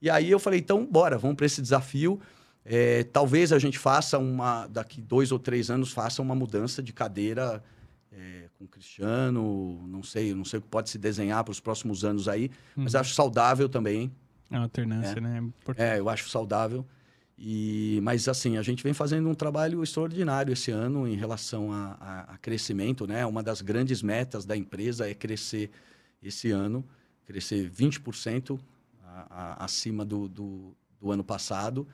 [0.00, 2.18] E aí eu falei, então, bora, vamos para esse desafio.
[2.64, 6.94] É, talvez a gente faça uma, daqui dois ou três anos, faça uma mudança de
[6.94, 7.62] cadeira
[8.10, 11.60] é, com o Cristiano, não sei, não sei o que pode se desenhar para os
[11.60, 14.10] próximos anos aí, mas acho saudável também.
[14.50, 15.36] É uma alternância, né?
[15.36, 15.86] É importante.
[15.86, 16.84] É, eu acho saudável.
[17.38, 21.96] E, mas assim, a gente vem fazendo um trabalho extraordinário esse ano em relação a,
[22.00, 23.26] a- a crescimento, né?
[23.26, 25.70] Uma das grandes metas da empresa é crescer
[26.22, 26.82] esse ano,
[27.26, 28.58] crescer 20%
[29.04, 29.26] a-
[29.60, 31.86] a- acima do, do, do ano passado.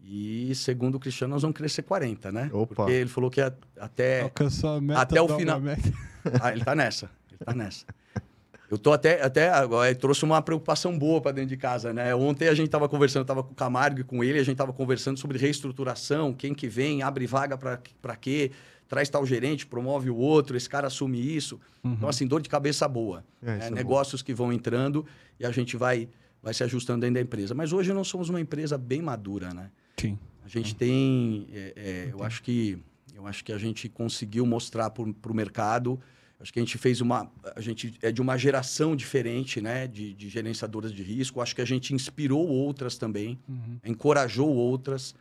[0.00, 2.48] E segundo o Cristiano, nós vamos crescer 40%, né?
[2.52, 2.74] Opa.
[2.76, 5.00] Porque ele falou que a- até Alcançou a meta.
[5.02, 5.60] Até o a final.
[5.60, 5.92] meta.
[6.40, 7.10] ah, ele tá nessa.
[7.30, 7.84] Ele tá nessa.
[8.70, 12.14] Eu tô até, até agora, trouxe uma preocupação boa para dentro de casa, né?
[12.14, 14.56] Ontem a gente tava conversando, eu tava com o Camargo e com ele, a gente
[14.56, 18.50] tava conversando sobre reestruturação, quem que vem, abre vaga para quê,
[18.86, 21.58] traz tal gerente, promove o outro, esse cara assume isso.
[21.82, 23.24] Então, assim, dor de cabeça boa.
[23.42, 23.66] É, né?
[23.68, 23.70] é.
[23.70, 25.06] Negócios que vão entrando
[25.40, 26.08] e a gente vai,
[26.42, 27.54] vai se ajustando dentro da empresa.
[27.54, 29.70] Mas hoje nós somos uma empresa bem madura, né?
[29.96, 30.18] Sim.
[30.44, 32.78] A gente tem, é, é, eu acho que
[33.14, 36.00] eu acho que a gente conseguiu mostrar para o mercado.
[36.40, 40.14] Acho que a gente fez uma, a gente é de uma geração diferente, né, de,
[40.14, 41.40] de gerenciadoras de risco.
[41.40, 43.78] Acho que a gente inspirou outras também, Uhum.
[43.84, 45.14] encorajou outras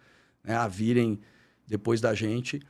[0.43, 1.19] né, a virem
[1.67, 2.61] depois da gente.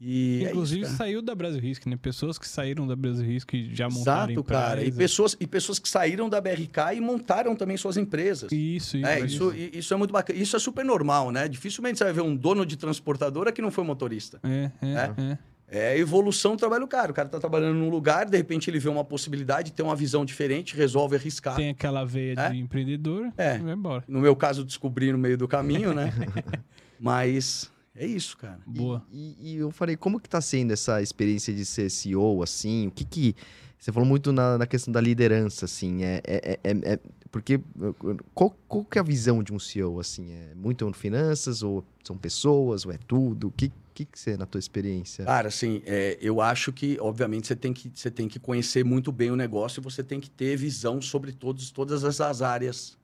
[0.00, 0.98] E é Inclusive isso, cara.
[1.08, 1.96] saiu da Brasil Risk, né?
[2.00, 4.76] Pessoas que saíram da Brasil Risk e já montaram Exato, cara.
[4.80, 4.96] E empresa.
[4.96, 8.52] pessoas, e pessoas que saíram da BRK e montaram também suas empresas.
[8.52, 9.06] Isso, isso.
[9.06, 10.38] É, isso, i- isso é muito bacana.
[10.38, 11.48] Isso é super normal, né?
[11.48, 14.38] Dificilmente você vai ver um dono de transportadora que não foi motorista.
[14.44, 15.32] É, é, é.
[15.32, 15.38] É
[15.70, 17.10] a evolução do trabalho do cara.
[17.12, 20.24] O cara tá trabalhando num lugar, de repente ele vê uma possibilidade, tem uma visão
[20.24, 21.56] diferente, resolve arriscar.
[21.56, 22.50] Tem aquela veia É?
[22.50, 23.58] de empreendedor, É.
[23.58, 24.02] vai embora.
[24.08, 26.12] No meu caso, descobri no meio do caminho, né?
[26.98, 28.60] Mas é isso, cara.
[28.66, 29.04] Boa.
[29.12, 32.86] E, e eu falei, como que tá sendo essa experiência de ser CEO, assim?
[32.88, 33.36] O que que...
[33.78, 36.98] Você falou muito na, na questão da liderança, assim, é, é, é, é-
[37.30, 37.60] porque
[38.34, 40.32] qual, qual que é a visão de um CEO, assim?
[40.32, 43.48] É muito finanças, ou são pessoas, ou é tudo?
[43.48, 45.24] O que, que que você, na tua experiência?
[45.24, 49.12] Cara, assim, é, eu acho que, obviamente, você tem que, você tem que conhecer muito
[49.12, 52.96] bem o negócio e você tem que ter visão sobre todos, todas as, as áreas,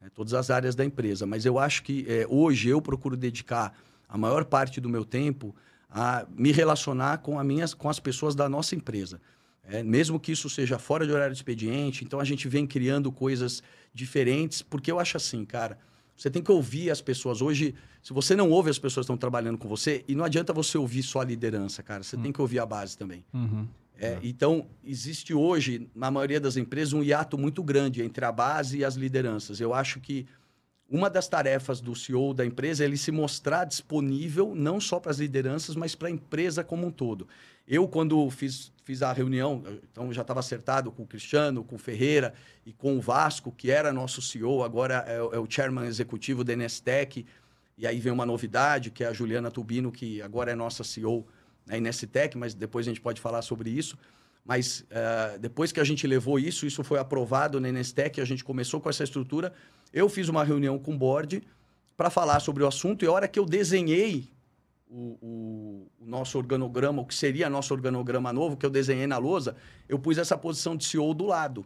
[0.00, 1.24] né, todas as áreas da empresa.
[1.24, 3.74] Mas eu acho que é, hoje eu procuro dedicar
[4.08, 5.54] a maior parte do meu tempo
[5.88, 9.20] a me relacionar com, a minhas, com as pessoas da nossa empresa.
[9.70, 13.12] É, mesmo que isso seja fora de horário de expediente, então a gente vem criando
[13.12, 13.62] coisas
[13.94, 15.78] diferentes, porque eu acho assim, cara,
[16.16, 17.40] você tem que ouvir as pessoas.
[17.40, 20.52] Hoje, se você não ouve as pessoas que estão trabalhando com você, e não adianta
[20.52, 23.24] você ouvir só a liderança, cara, você tem que ouvir a base também.
[23.32, 23.66] Uhum.
[23.96, 28.78] É, Então, existe hoje, na maioria das empresas, um hiato muito grande entre a base
[28.78, 29.60] e as lideranças.
[29.60, 30.26] Eu acho que
[30.90, 35.12] uma das tarefas do CEO da empresa é ele se mostrar disponível não só para
[35.12, 37.28] as lideranças, mas para a empresa como um todo.
[37.72, 39.62] Eu, quando fiz, fiz a reunião,
[39.92, 42.34] então já estava acertado com o Cristiano, com o Ferreira
[42.66, 46.42] e com o Vasco, que era nosso CEO, agora é, o- é o chairman executivo
[46.42, 47.24] da Nestec.
[47.78, 51.24] E aí vem uma novidade, que é a Juliana Tubino, que agora é nossa CEO
[51.64, 53.96] na Inestec, mas depois a gente pode falar sobre isso.
[54.44, 58.42] Mas eh, depois que a gente levou isso, isso foi aprovado na Inestec, a gente
[58.42, 59.52] começou com essa estrutura.
[59.92, 61.40] Eu fiz uma reunião com o board
[61.96, 64.28] para falar sobre o assunto e a hora que eu desenhei
[64.90, 69.18] o, o- o nosso organograma, o que seria nosso organograma novo, que eu desenhei na
[69.18, 69.56] lousa,
[69.88, 71.64] eu pus essa posição de CEO do lado.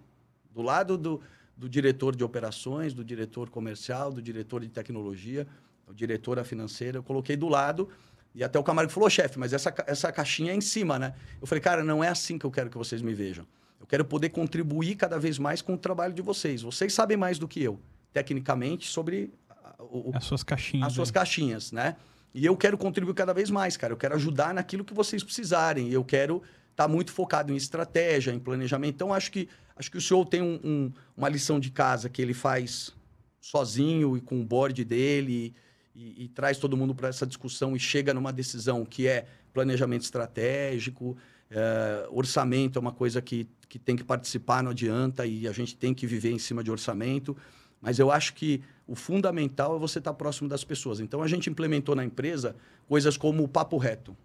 [0.52, 1.20] Do lado do,
[1.56, 5.46] do diretor de operações, do diretor comercial, do diretor de tecnologia,
[5.86, 6.98] do diretora financeira.
[6.98, 7.88] Eu coloquei do lado
[8.34, 11.14] e até o Camargo falou, chefe, mas essa, essa caixinha é em cima, né?
[11.40, 13.46] Eu falei, cara, não é assim que eu quero que vocês me vejam.
[13.80, 16.62] Eu quero poder contribuir cada vez mais com o trabalho de vocês.
[16.62, 17.78] Vocês sabem mais do que eu,
[18.12, 19.32] tecnicamente, sobre
[19.78, 20.86] o- As suas caixinhas.
[20.88, 21.14] as suas né?
[21.14, 21.96] caixinhas, né?
[22.34, 23.92] E eu quero contribuir cada vez mais, cara.
[23.92, 25.90] Eu quero ajudar naquilo que vocês precisarem.
[25.90, 28.94] Eu quero estar muito focado em estratégia, em planejamento.
[28.96, 32.20] Então, acho que, acho que o senhor tem um- um- uma lição de casa que
[32.20, 32.92] ele faz
[33.40, 35.54] sozinho e com o board dele
[35.94, 40.02] e, e traz todo mundo para essa discussão e chega numa decisão que é planejamento
[40.02, 41.16] estratégico,
[41.50, 45.76] é, orçamento é uma coisa que, que tem que participar, não adianta, e a gente
[45.76, 47.36] tem que viver em cima de orçamento.
[47.80, 51.00] Mas eu acho que o fundamental é você estar próximo das pessoas.
[51.00, 52.54] Então, a gente implementou na empresa
[52.88, 54.16] coisas como o papo reto.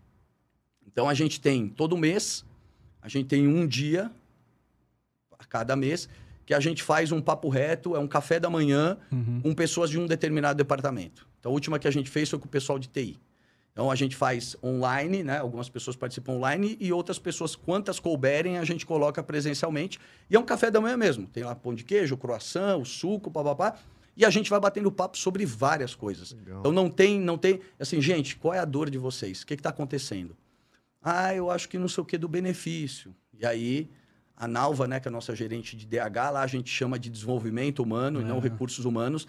[0.85, 2.43] Então, a gente tem todo mês,
[3.01, 4.11] a gente tem um dia
[5.37, 6.09] a cada mês
[6.45, 9.39] que a gente faz um papo reto, é um café da manhã Uhum.
[9.41, 11.27] com pessoas de um determinado departamento.
[11.39, 13.19] Então, a última que a gente fez foi com o pessoal de TI.
[13.71, 15.37] Então, a gente faz online, né?
[15.37, 19.99] Algumas pessoas participam online e outras pessoas, quantas couberem, a gente coloca presencialmente.
[20.29, 21.27] E é um café da manhã mesmo.
[21.27, 23.75] Tem lá pão de queijo, croissant, o suco, papapá.
[24.19, 26.33] E a gente vai batendo papo sobre várias coisas.
[26.33, 26.59] Legal.
[26.59, 27.61] Então não tem, não tem.
[27.79, 29.41] Assim, gente, qual é a dor de vocês?
[29.43, 30.35] O que está acontecendo?
[31.01, 33.15] Ah, eu acho que não sei o que do benefício.
[33.33, 33.89] E aí,
[34.35, 37.09] a Nalva, né, que é a nossa gerente de DH, lá a gente chama de
[37.09, 38.41] desenvolvimento humano e não Ah.
[38.41, 39.25] recursos humanos.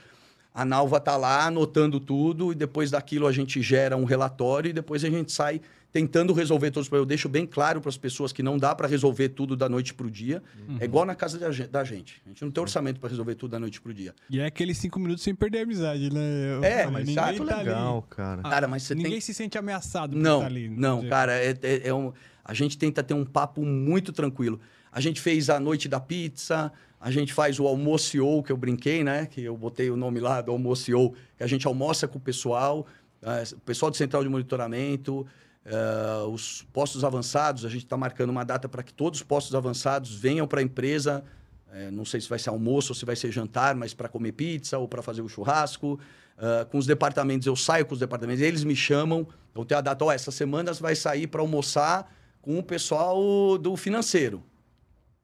[0.54, 4.72] A Nalva tá lá anotando tudo e depois daquilo a gente gera um relatório e
[4.72, 5.60] depois a gente sai
[5.92, 7.04] tentando resolver todos os problemas.
[7.06, 9.92] Eu deixo bem claro para as pessoas que não dá para resolver tudo da noite
[9.94, 10.40] para o dia.
[10.78, 12.20] É igual na casa da gen- da gente.
[12.24, 14.14] A gente não tem orçamento para resolver tudo da noite para o dia.
[14.28, 16.20] E é aqueles cinco minutos sem perder a amizade, né?
[16.62, 18.06] É, Mas tá legal, ali.
[18.10, 18.42] cara.
[18.42, 20.68] Cara, mas você ninguém tem- se sente ameaçado por Não, estar ali.
[20.68, 22.12] não, dizer, cara, é, é- é um,
[22.44, 24.60] a gente tenta ter um papo muito tranquilo.
[24.92, 29.02] A gente fez a noite da pizza, a gente faz o almocio, que eu brinquei,
[29.02, 29.24] né?
[29.26, 32.86] Que eu botei o nome lá do almocio, que a gente almoça com o pessoal,
[33.22, 35.26] eh, o pessoal do Central de Monitoramento,
[35.64, 39.54] eh, os postos avançados, a gente está marcando uma data para que todos os postos
[39.54, 41.24] avançados venham para a empresa.
[41.72, 44.32] eh, não sei se vai ser almoço ou se vai ser jantar, mas para comer
[44.32, 45.98] pizza ou para fazer o churrasco.
[46.40, 49.26] Ah, com os departamentos, eu saio com os departamentos, eles me chamam.
[49.54, 53.76] Eu tenho a data, ó, essa semana vai sair para almoçar com o pessoal do
[53.76, 54.42] financeiro.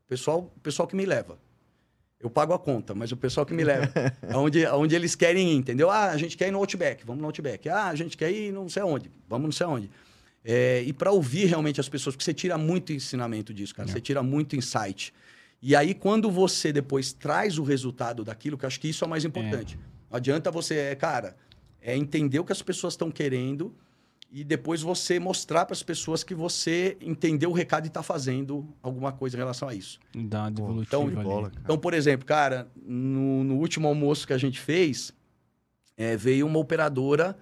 [0.06, 1.38] Pessoal, pessoal que me leva.
[2.26, 3.88] Eu pago a conta, mas o pessoal que me leva.
[4.28, 5.88] aonde, aonde eles querem ir, entendeu?
[5.88, 7.68] Ah, a gente quer ir no Outback, vamos no Outback.
[7.68, 9.90] Ah, a gente quer ir não sei aonde, vamos não sei aonde.
[10.44, 13.88] É, e para ouvir realmente as pessoas, porque você tira muito ensinamento disso, cara.
[13.88, 13.92] É.
[13.92, 15.14] Você tira muito insight.
[15.62, 19.06] E aí, quando você depois traz o resultado daquilo, que eu acho que isso é
[19.06, 19.78] o mais importante.
[20.10, 21.36] Não adianta você, cara,
[21.80, 23.72] é entender o que as pessoas estão querendo
[24.30, 28.66] e depois você mostrar para as pessoas que você entendeu o recado e está fazendo
[28.82, 30.00] alguma coisa em relação a isso.
[30.14, 31.62] Dá uma devolutiva então, bola, cara.
[31.64, 35.12] Então, por exemplo, cara, no, no último almoço que a gente fez,
[35.96, 37.38] é, veio uma operadora,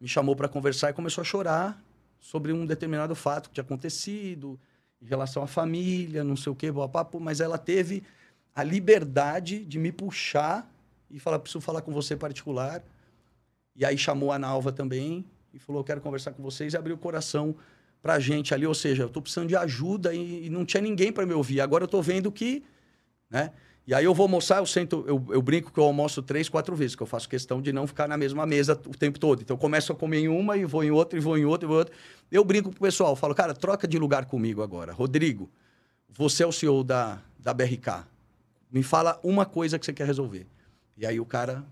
[0.00, 1.82] me chamou para conversar e começou a chorar
[2.20, 4.58] sobre um determinado fato que tinha acontecido,
[5.00, 6.88] em relação à família, não sei o quê, blá,
[7.20, 8.02] mas ela teve
[8.54, 10.68] a liberdade de me puxar
[11.10, 12.82] e falar, preciso falar com você particular.
[13.74, 16.98] E aí chamou a Nalva também e falou, quero conversar com vocês, e abriu o
[16.98, 17.56] coração
[18.00, 21.12] pra gente ali, ou seja, eu tô precisando de ajuda e, e não tinha ninguém
[21.12, 21.60] para me ouvir.
[21.60, 22.62] Agora eu tô vendo que,
[23.30, 23.52] né?
[23.88, 26.76] E aí eu vou almoçar, eu sento, eu, eu brinco que eu almoço três, quatro
[26.76, 29.40] vezes, que eu faço questão de não ficar na mesma mesa o tempo todo.
[29.40, 31.66] Então eu começo a comer em uma e vou em outra, e vou em outra,
[31.66, 31.94] e vou em outra.
[32.30, 34.92] Eu brinco pro pessoal, falo, cara, troca de lugar comigo agora.
[34.92, 35.50] Rodrigo,
[36.06, 38.04] você é o CEO da, da BRK.
[38.70, 40.46] Me fala uma coisa que você quer resolver.
[40.94, 41.64] E aí o cara,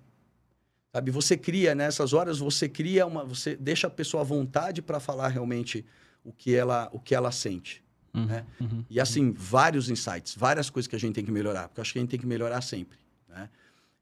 [0.97, 4.99] sabe, você cria nessas horas, você cria uma, você deixa a pessoa à vontade para
[4.99, 5.85] falar realmente
[6.25, 7.85] o que ela, o que ela sente.
[8.15, 8.47] Uhum, né?
[8.59, 8.85] uhum.
[8.89, 11.93] E assim, vários insights, várias coisas que a gente tem que melhorar, porque eu acho
[11.93, 13.49] que a gente tem que melhorar sempre, né?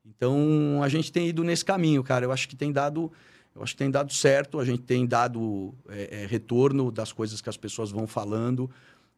[0.06, 2.26] Então, a gente tem ido nesse caminho, cara.
[2.26, 3.10] Eu acho que tem dado,
[3.56, 7.40] eu acho que tem dado certo, a gente tem dado é, é, retorno das coisas
[7.40, 8.70] que as pessoas vão falando.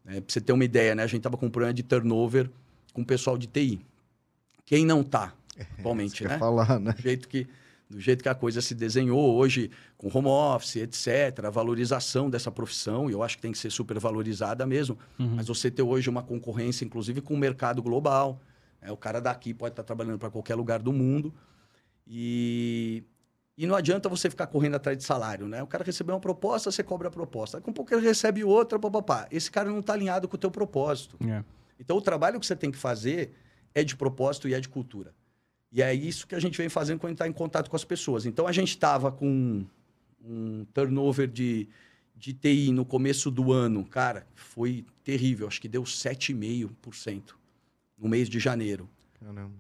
[0.05, 0.21] Né?
[0.21, 1.03] Pra você ter uma ideia, né?
[1.03, 2.49] A gente tava com um problema de turnover
[2.93, 3.81] com o pessoal de TI.
[4.65, 5.35] Quem não tá
[5.77, 6.39] atualmente, Quer né?
[6.39, 6.93] falar, né?
[6.93, 7.49] do jeito que
[7.89, 12.51] do jeito que a coisa se desenhou hoje com home office, etc, a valorização dessa
[12.51, 15.37] profissão, e eu acho que tem que ser super valorizada mesmo, Uhum.
[15.37, 18.41] mas você ter hoje uma concorrência inclusive com o mercado global,
[18.83, 18.91] né?
[18.91, 21.33] o cara daqui pode estar trabalhando para qualquer lugar do mundo
[22.07, 23.03] e
[23.59, 25.63] e não adianta você ficar correndo atrás de salário, né?
[25.63, 27.59] O cara recebeu uma proposta, você cobra a proposta.
[27.59, 29.27] Com pouco ele recebe outra, papapá.
[29.31, 31.17] Esse cara não está alinhado com o teu propósito.
[31.27, 31.43] É.
[31.81, 33.33] Então, o trabalho que você tem que fazer
[33.75, 35.15] é de propósito e é de cultura.
[35.77, 38.25] E é isso que a gente vem fazendo quando está em contato com as pessoas.
[38.25, 39.63] Então, a gente estava com
[40.25, 41.69] um turnover de,
[42.17, 43.85] de TI no começo do ano.
[43.85, 45.47] Cara, foi terrível.
[45.47, 47.35] Acho que deu 7,5%
[47.99, 48.89] no mês de janeiro.
[49.21, 49.53] Caramba.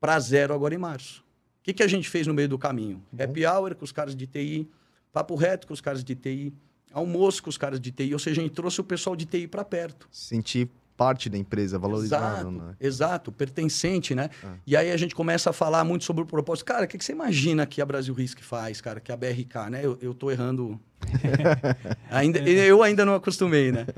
[0.00, 1.20] Para zero agora em março.
[1.20, 3.00] O que, que a gente fez no meio do caminho?
[3.12, 3.22] Bom.
[3.22, 4.68] Happy hour com os caras de TI,
[5.12, 6.52] papo reto com os caras de TI,
[6.90, 8.12] almoço com os caras de TI.
[8.12, 10.08] Ou seja, a gente trouxe o pessoal de TI para perto.
[10.10, 12.76] Sentir parte da empresa, valorizado, Exato, né?
[12.80, 14.30] exato, pertencente, né?
[14.44, 14.54] Ah.
[14.66, 16.66] E aí a gente começa a falar muito sobre o propósito.
[16.66, 19.00] Cara, o que, que você imagina que a Brasil Risk faz, cara?
[19.00, 19.84] Que a BRK, né?
[19.84, 20.80] Eu, eu tô errando.
[22.10, 23.86] ainda, Eu ainda não acostumei, né?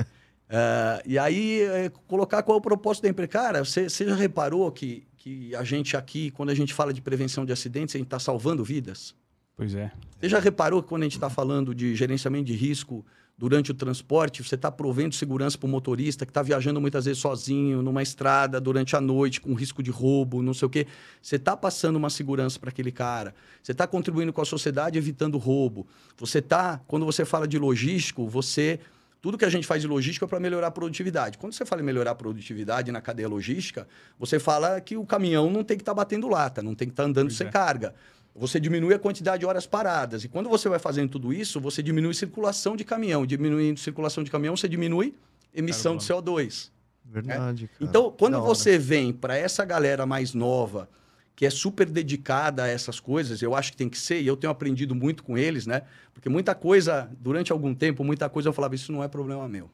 [0.56, 3.28] Ah, e aí, é, colocar qual é o propósito da empresa.
[3.28, 7.00] Cara, você, você já reparou que, que a gente aqui, quando a gente fala de
[7.00, 9.14] prevenção de acidentes, a gente está salvando vidas?
[9.56, 9.90] Pois é.
[10.20, 13.04] Você já reparou que quando a gente está falando de gerenciamento de risco
[13.36, 17.20] durante o transporte, você está provendo segurança para o motorista que está viajando muitas vezes
[17.20, 20.86] sozinho numa estrada durante a noite com risco de roubo, não sei o quê.
[21.20, 23.34] Você está passando uma segurança para aquele cara.
[23.62, 25.86] Você está contribuindo com a sociedade evitando roubo.
[26.16, 28.78] Você está, quando você fala de logístico, você
[29.20, 31.38] tudo que a gente faz de logística é para melhorar a produtividade.
[31.38, 35.50] Quando você fala em melhorar a produtividade na cadeia logística, você fala que o caminhão
[35.50, 37.50] não tem que estar batendo lata, não tem que estar andando Pois sem é.
[37.50, 37.94] carga.
[38.34, 40.24] Você diminui a quantidade de horas paradas.
[40.24, 43.24] E quando você vai fazendo tudo isso, você diminui circulação de caminhão.
[43.24, 45.14] Diminuindo circulação de caminhão, você diminui
[45.54, 46.70] emissão de CO2.
[47.04, 47.78] Verdade, cara.
[47.80, 48.48] Então, quando Da hora.
[48.48, 50.88] você vem para essa galera mais nova,
[51.36, 54.36] que é super dedicada a essas coisas, eu acho que tem que ser, e eu
[54.36, 55.82] tenho aprendido muito com eles, né?
[56.12, 59.70] Porque muita coisa, durante algum tempo, muita coisa eu falava, isso não é problema meu.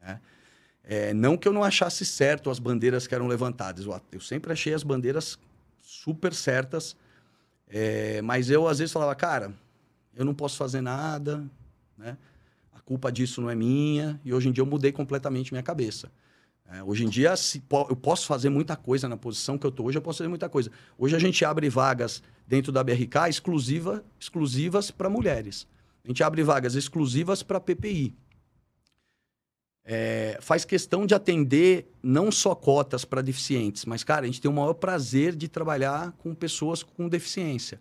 [0.00, 0.20] Né?
[0.84, 4.52] É, não que eu não achasse certo as bandeiras que eram levantadas, eu, eu sempre
[4.52, 5.38] achei as bandeiras
[5.82, 6.96] super certas,
[7.70, 9.52] é, mas eu às vezes falava, cara,
[10.14, 11.44] eu não posso fazer nada,
[11.96, 12.16] né?
[12.72, 16.10] A culpa disso não é minha, e hoje em dia eu mudei completamente minha cabeça.
[16.72, 19.86] É, hoje em dia, se, eu posso fazer muita coisa na posição que eu estou
[19.86, 20.70] hoje, eu posso fazer muita coisa.
[20.98, 25.66] Hoje a gente abre vagas dentro da BRK exclusiva, exclusivas para mulheres.
[26.04, 28.14] A gente abre vagas exclusivas para PPI.
[29.92, 34.48] É, faz questão de atender não só cotas para deficientes, mas, cara, a gente tem
[34.48, 37.80] o maior prazer de trabalhar com pessoas com deficiência.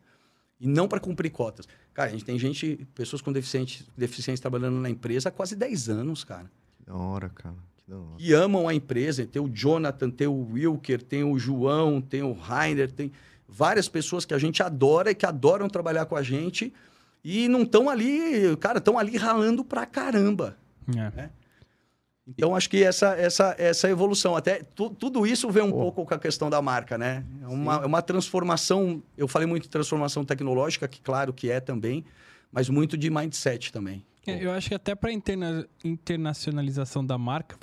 [0.59, 1.67] E não para cumprir cotas.
[1.93, 5.89] Cara, a gente tem gente, pessoas com deficiência, deficiência trabalhando na empresa há quase 10
[5.89, 6.49] anos, cara.
[6.77, 7.69] Que da hora, cara
[8.17, 9.25] que amam a empresa.
[9.25, 13.11] Tem o Jonathan, tem o Wilker, tem o João, tem o Rainer, tem
[13.47, 16.73] várias pessoas que a gente adora e que adoram trabalhar com a gente
[17.23, 20.57] e não estão ali, cara, estão ali ralando pra caramba.
[20.89, 21.15] É.
[21.15, 21.29] Né?
[22.37, 25.73] Então, acho que essa, essa, essa evolução, até tu, tudo isso vem um oh.
[25.73, 27.23] pouco com a questão da marca, né?
[27.41, 31.59] É uma, é uma transformação, eu falei muito de transformação tecnológica, que claro que é
[31.59, 32.05] também,
[32.51, 34.05] mas muito de mindset também.
[34.27, 37.57] É, eu acho que até para interna internacionalização da marca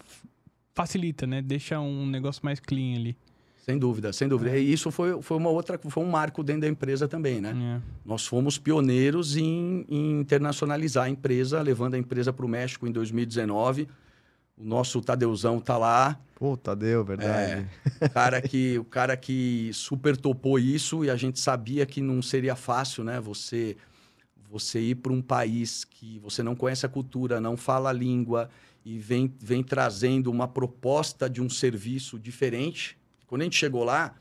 [0.74, 1.40] facilita, né?
[1.40, 3.16] Deixa um negócio mais clean ali.
[3.66, 4.56] Sem dúvida, sem dúvida.
[4.56, 4.60] É.
[4.60, 7.80] E isso foi, foi uma outra, foi um marco dentro da empresa também, né?
[7.80, 7.82] É.
[8.04, 12.92] Nós fomos pioneiros em, em, internacionalizar a empresa, levando a empresa para o México em
[12.92, 13.88] 2019.
[14.56, 16.18] O nosso Tadeuzão tá lá.
[16.34, 17.68] Pô, Tadeu, verdade.
[18.00, 22.00] É, o cara que o cara que super topou isso e a gente sabia que
[22.00, 23.20] não seria fácil, né?
[23.20, 23.76] Você
[24.50, 28.48] você ir para um país que você não conhece a cultura, não fala a língua
[28.84, 32.96] e vem, vem trazendo uma proposta de um serviço diferente.
[33.26, 34.14] Quando a gente chegou lá,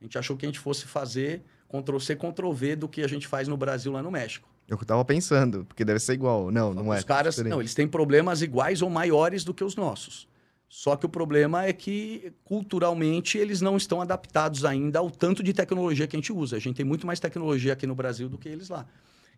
[0.00, 3.48] a gente achou que a gente fosse fazer Ctrl-C, Ctrl-V do que a gente faz
[3.48, 4.48] no Brasil, lá no México.
[4.72, 6.50] Eu estava pensando, porque deve ser igual.
[6.50, 6.98] Não, não Os é.
[7.00, 10.26] Os caras, não, eles têm problemas iguais ou maiores do que os nossos.
[10.66, 15.52] Só que o problema é que, culturalmente, eles não estão adaptados ainda ao tanto de
[15.52, 16.56] tecnologia que a gente usa.
[16.56, 18.86] A gente tem muito mais tecnologia aqui no Brasil do que eles lá.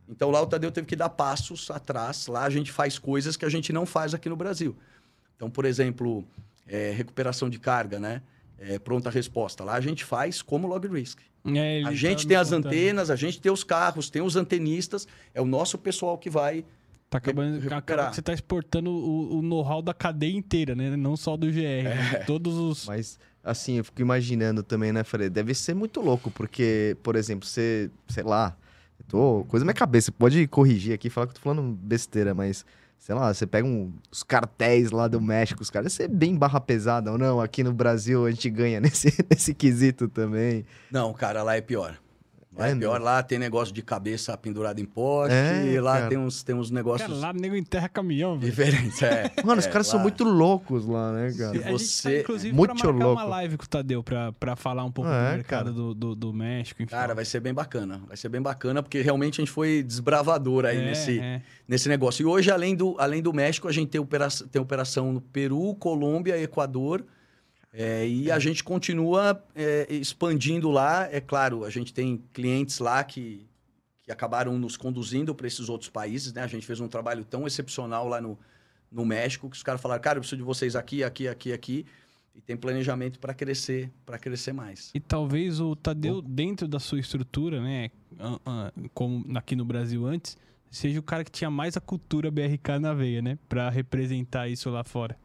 [0.08, 2.28] Então lá o Tadeu teve que dar passos atrás.
[2.28, 4.76] Lá a gente faz coisas que a gente não faz aqui no Brasil.
[5.34, 6.24] Então, por exemplo,
[6.68, 8.22] é, recuperação de carga, né?
[8.58, 9.64] É, pronta resposta.
[9.64, 11.20] Lá a gente faz como log risk.
[11.46, 12.66] É, a gente tá tem as contando.
[12.66, 15.06] antenas, a gente tem os carros, tem os antenistas.
[15.34, 16.64] É o nosso pessoal que vai
[17.10, 20.96] Tá acabando, acaba você está exportando o, o know-how da cadeia inteira, né?
[20.96, 21.58] Não só do GR.
[21.60, 21.82] É.
[21.82, 22.14] Né?
[22.26, 22.86] Todos os.
[22.86, 27.46] Mas, assim, eu fico imaginando também, né, Falei, deve ser muito louco, porque, por exemplo,
[27.46, 28.56] você, sei lá,
[29.08, 30.10] Tô, coisa na minha cabeça.
[30.12, 32.64] Pode corrigir aqui, falar que eu tô falando besteira, mas
[33.04, 36.58] sei lá, você pega um, os cartéis lá do México, os caras, ser bem barra
[36.58, 37.38] pesada ou não?
[37.38, 40.64] Aqui no Brasil a gente ganha nesse, nesse quesito também.
[40.90, 41.98] Não, cara, lá é pior.
[42.56, 46.16] Lá é, é pior, lá tem negócio de cabeça pendurada em poste, é, lá tem
[46.16, 47.08] uns, tem uns negócios...
[47.08, 48.50] Cara, lá nego enterra caminhão, velho.
[48.50, 49.30] Diferente, é.
[49.44, 49.92] Mano, os caras lá...
[49.92, 51.52] são muito loucos lá, né, cara?
[51.52, 52.14] Se você...
[52.14, 53.22] Tá, inclusive, muito pra marcar louco.
[53.22, 56.14] uma live com o Tadeu pra, pra falar um pouco é, do mercado do, do,
[56.14, 56.90] do, México, enfim.
[56.90, 58.00] Cara, vai ser bem bacana.
[58.06, 61.42] Vai ser bem bacana, porque realmente a gente foi desbravador aí é, nesse, é.
[61.66, 62.22] nesse negócio.
[62.22, 65.74] E hoje, além do, além do México, a gente tem operação, tem operação no Peru,
[65.74, 67.04] Colômbia, Equador
[67.76, 71.08] é, e a gente continua é, expandindo lá.
[71.10, 73.44] É claro, a gente tem clientes lá que,
[74.04, 76.32] que acabaram nos conduzindo para esses outros países.
[76.32, 76.42] Né?
[76.42, 78.38] A gente fez um trabalho tão excepcional lá no,
[78.92, 81.86] no México que os caras falaram: cara, eu preciso de vocês aqui, aqui, aqui, aqui.
[82.32, 84.90] E tem planejamento para crescer, para crescer mais.
[84.94, 87.90] E talvez o Tadeu, dentro da sua estrutura, né,
[88.92, 90.36] como aqui no Brasil antes,
[90.68, 94.68] seja o cara que tinha mais a cultura BRK na veia, né, para representar isso
[94.68, 95.16] lá fora.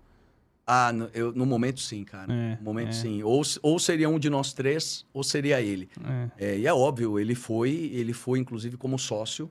[0.72, 2.32] Ah, no, eu, no momento sim, cara.
[2.32, 2.92] É, no momento é.
[2.92, 3.24] sim.
[3.24, 5.90] Ou, ou seria um de nós três, ou seria ele.
[6.38, 6.46] É.
[6.46, 6.60] é.
[6.60, 9.50] e é óbvio, ele foi, ele foi inclusive como sócio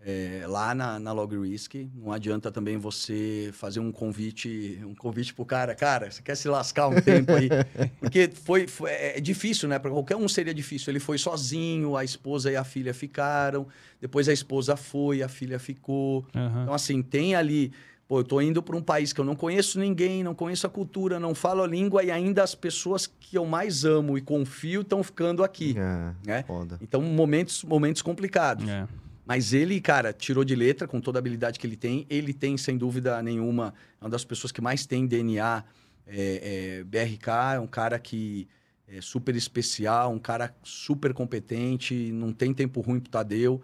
[0.00, 1.74] é, lá na, na Log Risk.
[1.94, 6.48] Não adianta também você fazer um convite, um convite pro cara, cara, você quer se
[6.48, 7.48] lascar um tempo aí?
[8.00, 9.78] Porque foi, foi é, é difícil, né?
[9.78, 10.90] Para qualquer um seria difícil.
[10.90, 13.66] Ele foi sozinho, a esposa e a filha ficaram,
[14.00, 16.26] depois a esposa foi, a filha ficou.
[16.34, 16.62] Uhum.
[16.62, 17.72] Então assim, tem ali
[18.08, 20.70] Pô, eu tô indo para um país que eu não conheço ninguém, não conheço a
[20.70, 24.80] cultura, não falo a língua e ainda as pessoas que eu mais amo e confio
[24.80, 25.76] estão ficando aqui.
[25.76, 26.42] É, né?
[26.44, 26.78] Foda.
[26.80, 28.66] Então, momentos, momentos complicados.
[28.66, 28.88] É.
[29.26, 32.06] Mas ele, cara, tirou de letra com toda a habilidade que ele tem.
[32.08, 35.62] Ele tem, sem dúvida nenhuma, é uma das pessoas que mais tem DNA
[36.06, 37.28] é, é, BRK.
[37.56, 38.48] É um cara que
[38.88, 43.60] é super especial, um cara super competente, não tem tempo ruim pro Tadeu.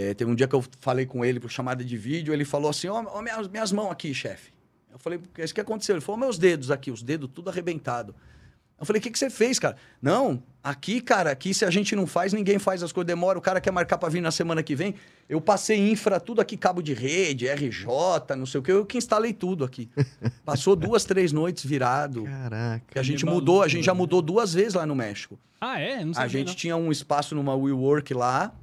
[0.00, 2.70] É, teve um dia que eu falei com ele por chamada de vídeo, ele falou
[2.70, 4.52] assim: Ó, oh, minhas, minhas mãos aqui, chefe.
[4.92, 5.96] Eu falei: O que aconteceu?
[5.96, 8.14] Ele falou: Meus dedos aqui, os dedos tudo arrebentado.
[8.80, 9.76] Eu falei, o que, que você fez, cara?
[10.00, 13.08] Não, aqui, cara, aqui se a gente não faz, ninguém faz as coisas.
[13.08, 14.94] Demora, o cara quer marcar para vir na semana que vem.
[15.28, 17.86] Eu passei infra, tudo aqui, cabo de rede, RJ,
[18.36, 18.70] não sei o que.
[18.70, 19.90] Eu que instalei tudo aqui.
[20.44, 22.22] Passou duas, três noites virado.
[22.22, 22.84] Caraca.
[22.88, 25.36] Que a gente mudou, a gente já mudou duas vezes lá no México.
[25.60, 26.04] Ah, é?
[26.04, 26.54] Não A sabia, gente não.
[26.54, 28.54] tinha um espaço numa WeWork lá,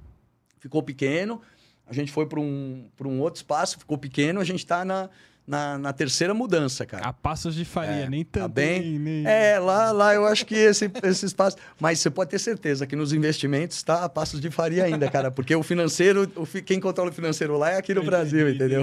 [0.65, 1.39] ficou pequeno.
[1.85, 4.39] A gente foi para um, pra um outro espaço, ficou pequeno.
[4.39, 5.07] A gente está na,
[5.45, 7.05] na, na terceira mudança, cara.
[7.07, 8.53] A passos de faria, É, nem tá tanto.
[8.53, 8.97] bem?
[8.97, 11.57] nem- É, lá, lá eu acho que esse, esse espaço.
[11.79, 15.29] Mas você pode ter certeza que nos investimentos está a passos de faria ainda, cara.
[15.29, 18.81] Porque o financeiro, o quem controla o financeiro lá é aqui no Brasil, entendeu?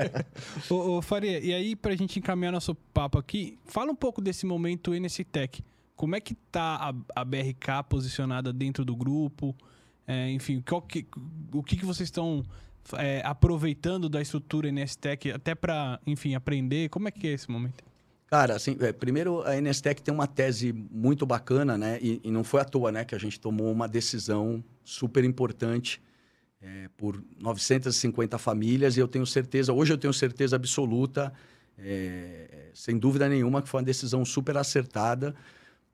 [0.68, 4.44] Ô, ô, Faria, e aí, pra gente encaminhar nosso papo aqui, fala um pouco desse
[4.44, 5.64] momento NS Tech.
[5.94, 9.56] Como é que tá a, a BRK posicionada dentro do grupo?
[10.06, 11.06] É, enfim, que-
[11.52, 12.44] o que, que vocês estão
[12.96, 16.88] é, aproveitando da estrutura NS Tech até pra, enfim, aprender?
[16.88, 17.84] Como é que é esse momento?
[18.28, 21.98] Cara, assim, é, primeiro a Nestec tem uma tese muito bacana, né?
[22.02, 23.04] E, e não foi à toa, né?
[23.04, 26.02] Que a gente tomou uma decisão super importante
[26.60, 31.32] é, por 950 famílias e eu tenho certeza, hoje eu tenho certeza absoluta,
[31.78, 35.34] é, sem dúvida nenhuma, que foi uma decisão super acertada.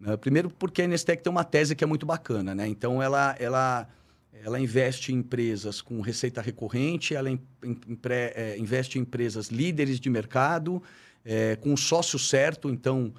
[0.01, 0.17] né?
[0.17, 2.67] Primeiro porque a Nestec tem uma tese que é muito bacana, né?
[2.67, 3.87] Então ela, ela,
[4.33, 10.83] ela investe em empresas com receita recorrente, ela é, investe em empresas líderes de mercado,
[11.25, 13.13] é, com o sócio certo, então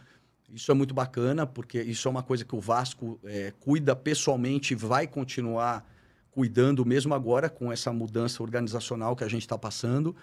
[0.51, 4.73] isso é muito bacana, porque isso é uma coisa que o Vasco é, cuida pessoalmente
[4.73, 5.87] e vai continuar
[6.31, 10.15] cuidando, mesmo agora com essa mudança organizacional que a gente está passando.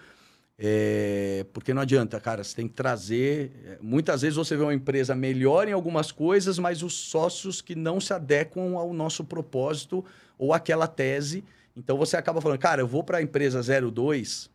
[0.63, 3.51] É, porque não adianta, cara, você tem que trazer.
[3.65, 7.73] é, Muitas vezes você vê uma empresa melhor em algumas coisas, mas os sócios que
[7.73, 10.05] não se adequam ao nosso propósito
[10.41, 11.43] ou àquela tese.
[11.77, 14.49] Então você acaba falando, cara, eu vou para a empresa 02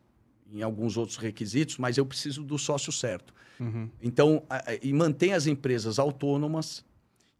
[0.53, 3.32] em alguns outros requisitos, mas eu preciso do sócio certo.
[3.61, 3.89] Uhum.
[4.03, 6.84] Então, a- a- e mantém as empresas autônomas,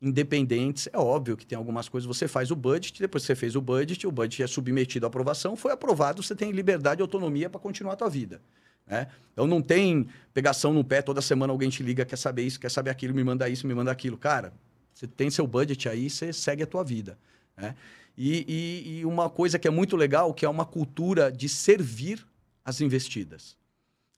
[0.01, 0.89] independentes.
[0.93, 3.61] É óbvio que tem algumas coisas, você faz o budget, depois que você fez o
[3.61, 7.59] budget, o budget é submetido à aprovação, foi aprovado, você tem liberdade e autonomia para
[7.61, 8.41] continuar a tua vida.
[8.87, 9.09] Né?
[9.33, 12.71] Então não tem pegação no pé, toda semana alguém te liga, quer saber isso, quer
[12.71, 14.17] saber aquilo, me manda isso, me manda aquilo.
[14.17, 14.53] Cara,
[14.95, 17.19] você tem seu budget aí, você segue a tua vida.
[17.57, 17.75] Né?
[18.17, 22.27] E, e- e uma coisa que é muito legal, que é uma cultura de servir
[22.64, 23.57] as investidas.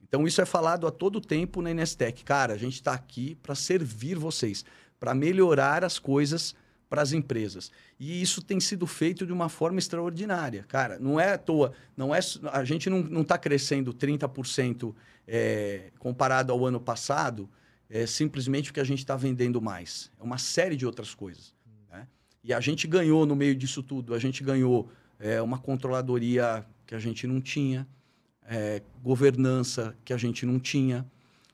[0.01, 2.25] Então, isso é falado a todo tempo na Inestec.
[2.25, 4.65] Cara, a gente está aqui para servir vocês,
[4.99, 6.55] para melhorar as coisas
[6.89, 7.71] para as empresas.
[8.01, 10.65] E isso tem sido feito de uma forma extraordinária.
[10.67, 12.21] Cara, não é à toa, não é,
[12.51, 14.95] a gente não está crescendo 30%
[15.27, 17.49] é, comparado ao ano passado,
[17.91, 20.11] é, simplesmente porque a gente está vendendo mais.
[20.19, 21.53] É uma série de outras coisas.
[22.49, 24.91] E a gente ganhou no meio disso tudo, a gente ganhou
[25.21, 27.87] é, uma controladoria que a gente não tinha,
[28.49, 31.07] é, governança que a gente não tinha.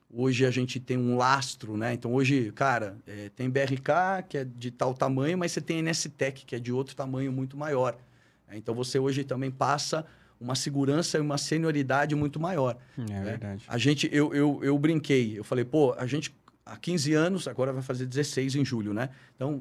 [0.09, 1.93] Hoje a gente tem um lastro, né?
[1.93, 6.47] Então hoje, cara, é, tem BRK, que é de tal tamanho, mas você tem NSTEC,
[6.47, 7.99] que é de outro tamanho muito maior.
[8.47, 10.07] É, Então você hoje também passa
[10.41, 12.79] uma segurança e uma senioridade muito maior.
[12.97, 13.65] É verdade.
[13.67, 16.33] A gente, eu, eu, eu brinquei, eu falei, pô, a gente
[16.65, 19.11] há 15 anos, agora vai fazer 16 em julho, né?
[19.35, 19.61] Então,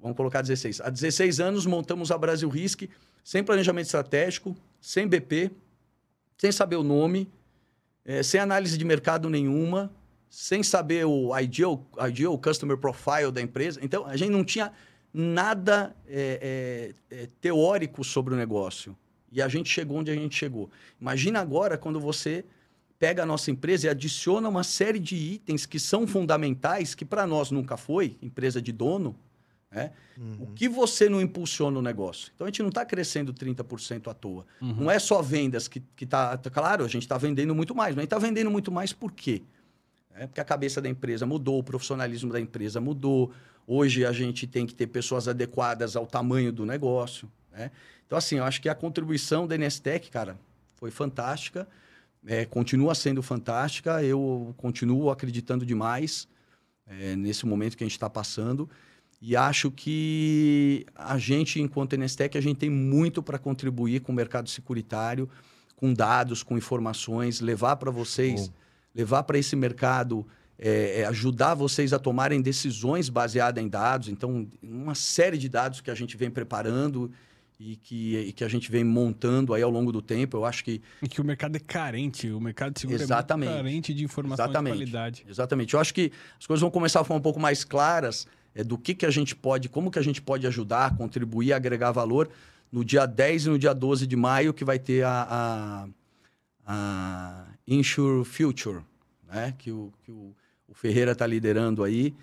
[0.00, 0.80] vamos colocar 16.
[0.80, 2.88] Há 16 anos montamos a Brasil Risk
[3.22, 5.50] sem planejamento estratégico, sem BP,
[6.38, 7.28] sem saber o nome,
[8.04, 9.92] eh, sem análise de mercado nenhuma,
[10.28, 13.80] sem saber o ideal, ideal customer profile da empresa.
[13.82, 14.72] Então, a gente não tinha
[15.12, 18.96] nada eh, eh, teórico sobre o negócio.
[19.30, 20.70] E a gente chegou onde a gente chegou.
[21.00, 22.44] Imagina agora quando você
[22.98, 27.26] pega a nossa empresa e adiciona uma série de itens que são fundamentais, que para
[27.26, 29.16] nós nunca foi, empresa de dono,
[29.70, 29.92] né?
[30.38, 32.32] O que você não impulsiona o negócio?
[32.34, 34.44] Então a gente não está crescendo 30% à toa.
[34.60, 36.36] Não é só vendas que está.
[36.36, 39.12] Claro, a gente está vendendo muito mais, mas a gente está vendendo muito mais por
[39.12, 39.42] quê?
[40.14, 43.32] É porque a cabeça da empresa mudou, o profissionalismo da empresa mudou.
[43.66, 47.30] Hoje a gente tem que ter pessoas adequadas ao tamanho do negócio.
[47.52, 47.70] Né?
[48.06, 50.36] Então, assim, eu acho que a contribuição da Nestec, cara,
[50.74, 51.68] foi fantástica.
[52.26, 54.02] É, continua sendo fantástica.
[54.02, 56.28] Eu continuo acreditando demais
[56.86, 58.68] é, nesse momento que a gente está passando.
[59.20, 64.14] E acho que a gente, enquanto Nestec, a gente tem muito para contribuir com o
[64.14, 65.28] mercado securitário,
[65.76, 68.54] com dados, com informações, levar para vocês, Bom.
[68.94, 70.26] levar para esse mercado,
[70.58, 74.08] é, é, ajudar vocês a tomarem decisões baseadas em dados.
[74.08, 77.10] Então, uma série de dados que a gente vem preparando
[77.58, 80.38] e que, e que a gente vem montando aí ao longo do tempo.
[80.38, 83.50] Eu acho que E que o mercado é carente, o mercado de seguro Exatamente.
[83.50, 84.72] é muito carente de informação Exatamente.
[84.72, 85.26] de qualidade.
[85.28, 85.74] Exatamente.
[85.74, 88.76] Eu acho que as coisas vão começar a ficar um pouco mais claras é, do
[88.76, 92.28] que, que a gente pode, como que a gente pode ajudar, contribuir, agregar valor
[92.70, 95.88] no dia 10 e no dia 12 de maio, que vai ter a, a,
[96.66, 98.80] a Insure Future,
[99.28, 99.54] né?
[99.58, 100.34] que, o, que o,
[100.68, 102.14] o Ferreira está liderando aí.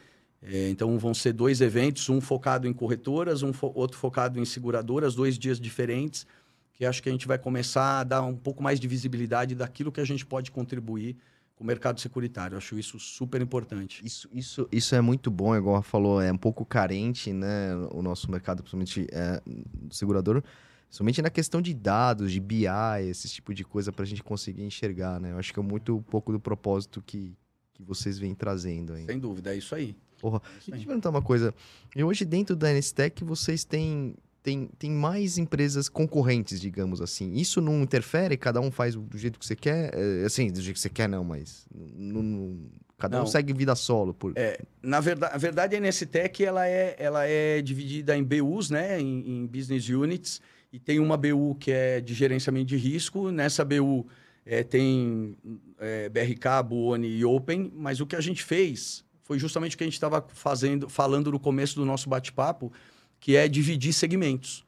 [0.41, 4.45] É, então vão ser dois eventos, um focado em corretoras, um fo outro focado em
[4.45, 6.27] seguradoras, dois dias diferentes,
[6.73, 9.91] que acho que a gente vai começar a dar um pouco mais de visibilidade daquilo
[9.91, 11.17] que a gente pode contribuir
[11.57, 12.53] com o mercado securitário.
[12.53, 14.05] Eu acho isso super importante.
[14.05, 17.75] Isso, isso, isso é muito bom, igual falou, é um pouco carente, né?
[17.91, 19.41] O nosso mercado, principalmente é,
[19.89, 20.43] segurador,
[20.87, 22.67] somente na questão de dados, de BI,
[23.09, 25.31] esse tipo de coisa para a gente conseguir enxergar, né?
[25.31, 27.35] Eu acho que é muito um pouco do propósito que,
[27.73, 29.05] que vocês vêm trazendo aí.
[29.05, 29.95] Sem dúvida, é isso aí.
[30.21, 31.53] Porra, É isso deixa eu te perguntar uma coisa.
[31.95, 34.15] E hoje, dentro da NSTEC, vocês têm,
[34.47, 37.33] têm, têm mais empresas concorrentes, digamos assim.
[37.33, 38.37] Isso não interfere?
[38.37, 39.91] Cada um faz do jeito que você quer?
[39.93, 41.67] É, assim, do jeito que você quer, não, mas...
[41.75, 42.57] não- não-
[42.97, 43.27] cada um Não.
[43.27, 44.13] segue vida solo.
[44.13, 44.33] Por...
[44.81, 49.41] Na verdade, a verdade, a NSTEC ela é, ela é dividida em BUs, né, em,
[49.43, 50.41] em Business Units,
[50.71, 53.29] e tem uma BU que é de gerenciamento de risco.
[53.31, 54.07] Nessa BU
[54.45, 55.37] eh, tem
[55.79, 59.83] eh, BRK, Buoni e Open, mas o que a gente fez foi justamente o que
[59.83, 62.71] a gente estava fazendo, falando no começo do nosso bate-papo,
[63.19, 64.65] que é dividir segmentos.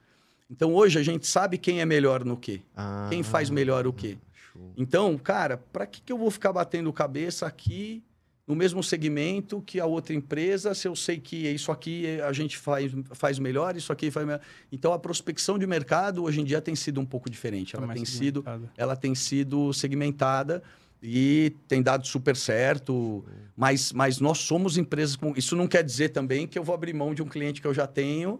[0.49, 3.93] Então, hoje a gente sabe quem é melhor no quê, Ah, quem faz melhor o
[3.93, 4.17] quê.
[4.51, 4.73] show.
[4.75, 8.03] Então, cara, para que, que eu vou ficar batendo cabeça aqui
[8.47, 12.57] no mesmo segmento que a outra empresa, se eu sei que isso aqui a gente
[12.57, 14.41] faz, faz melhor, isso aqui faz melhor.
[14.71, 17.75] Então, a prospecção de mercado hoje em dia tem sido um pouco diferente.
[17.75, 18.43] Ela Tá tem sido,
[18.75, 20.63] ela tem sido segmentada
[21.01, 23.23] e tem dado super certo.
[23.55, 25.33] Mas, mas nós somos empresas com.
[25.35, 27.73] Isso não quer dizer também que eu vou abrir mão de um cliente que eu
[27.73, 28.39] já tenho.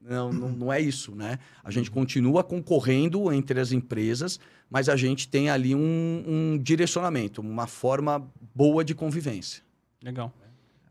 [0.00, 1.38] Não, não, não é isso, né?
[1.62, 4.38] A gente continua concorrendo entre as empresas,
[4.70, 8.24] mas a gente tem ali um, um direcionamento, uma forma
[8.54, 9.64] boa de convivência.
[10.00, 10.32] Legal.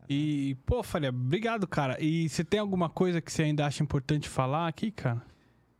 [0.06, 1.96] E, pô, Faria, obrigado, cara.
[1.98, 5.22] E você tem alguma coisa que você ainda acha importante falar aqui, cara?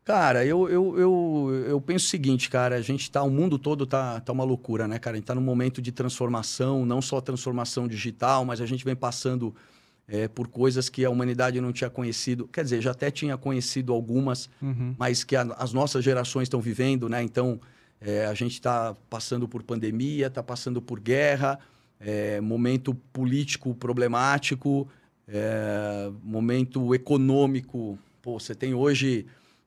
[0.05, 3.87] Cara, eu, eu, eu, eu penso o seguinte, cara, a gente tá, o mundo todo
[3.87, 5.17] tá, tá uma loucura, né, cara?
[5.17, 8.95] A gente tá num momento de transformação, não só transformação digital, mas a gente vem
[8.95, 9.55] passando
[10.07, 12.47] é, por coisas que a humanidade não tinha conhecido.
[12.49, 14.95] Quer dizer, já até tinha conhecido algumas, Uhum.
[14.99, 17.23] mas que a- as nossas gerações estão vivendo, né?
[17.23, 17.59] Então,
[17.99, 21.59] é, a gente está passando por pandemia, está passando por guerra,
[21.99, 24.87] é, momento político problemático,
[25.27, 27.99] é, momento econômico.
[28.21, 29.25] Pô, você tem hoje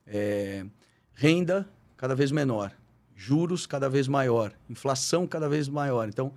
[0.07, 0.65] é,
[1.13, 2.71] renda cada vez menor,
[3.15, 6.07] juros cada vez maior, inflação cada vez maior.
[6.07, 6.31] Então,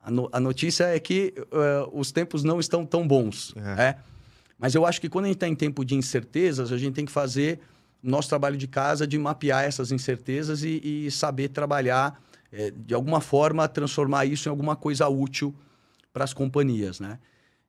[0.00, 3.54] a, no- a notícia é que eh, os tempos não estão tão bons.
[3.56, 3.60] É.
[3.76, 3.96] né?
[4.58, 7.04] Mas eu acho que quando a gente está em tempo de incertezas, a gente tem
[7.06, 7.60] que fazer
[8.02, 12.20] o nosso trabalho de casa de mapear essas incertezas e, e saber trabalhar,
[12.52, 15.54] eh, de alguma forma, transformar isso em alguma coisa útil
[16.12, 17.18] para as companhias, né?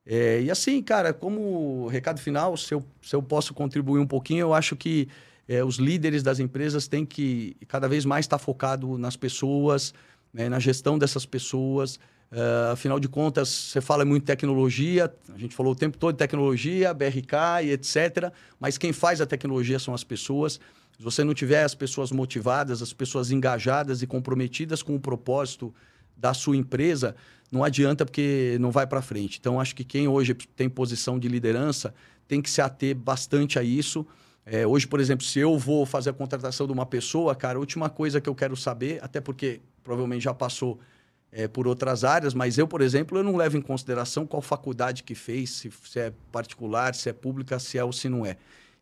[0.06, 4.40] É, e assim, cara, como recado final, se eu, se eu posso contribuir um pouquinho,
[4.40, 5.08] eu acho que
[5.48, 9.92] é, os líderes das empresas têm que cada vez mais estar focado nas pessoas,
[10.32, 11.98] né, na gestão dessas pessoas.
[12.30, 16.12] É, afinal de contas, você fala muito em tecnologia, a gente falou o tempo todo
[16.12, 18.32] de tecnologia, BRK e etc.
[18.60, 20.60] Mas quem faz a tecnologia são as pessoas.
[20.96, 25.74] Se você não tiver as pessoas motivadas, as pessoas engajadas e comprometidas com o propósito
[26.16, 27.14] da sua empresa,
[27.50, 29.38] não adianta porque não vai para frente.
[29.38, 31.94] Então, acho que quem hoje tem posição de liderança
[32.26, 34.06] tem que se ater bastante a isso.
[34.44, 37.60] É, hoje, por exemplo, se eu vou fazer a contratação de uma pessoa, cara, a
[37.60, 40.78] última coisa que eu quero saber, até porque provavelmente já passou
[41.32, 45.02] é, por outras áreas, mas eu, por exemplo, eu não levo em consideração qual faculdade
[45.02, 48.36] que fez, se, se é particular, se é pública, se é ou se não é.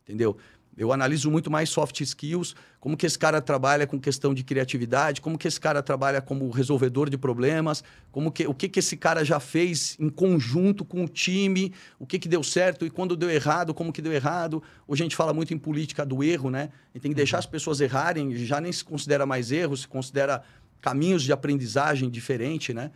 [0.05, 0.37] Entendeu?
[0.77, 5.21] Eu analiso muito mais soft skills, como que esse cara trabalha com questão de criatividade,
[5.21, 8.97] como que esse cara trabalha como resolvedor de problemas, como que, o que, que esse
[8.97, 13.17] cara já fez em conjunto com o time, o que, que deu certo e quando
[13.17, 14.63] deu errado, como que deu errado.
[14.87, 16.71] Hoje a gente fala muito em política do erro, né?
[16.91, 19.87] A gente tem que deixar as pessoas errarem, já nem se considera mais erro, se
[19.87, 20.43] considera
[20.81, 22.91] caminhos de aprendizagem diferente, né?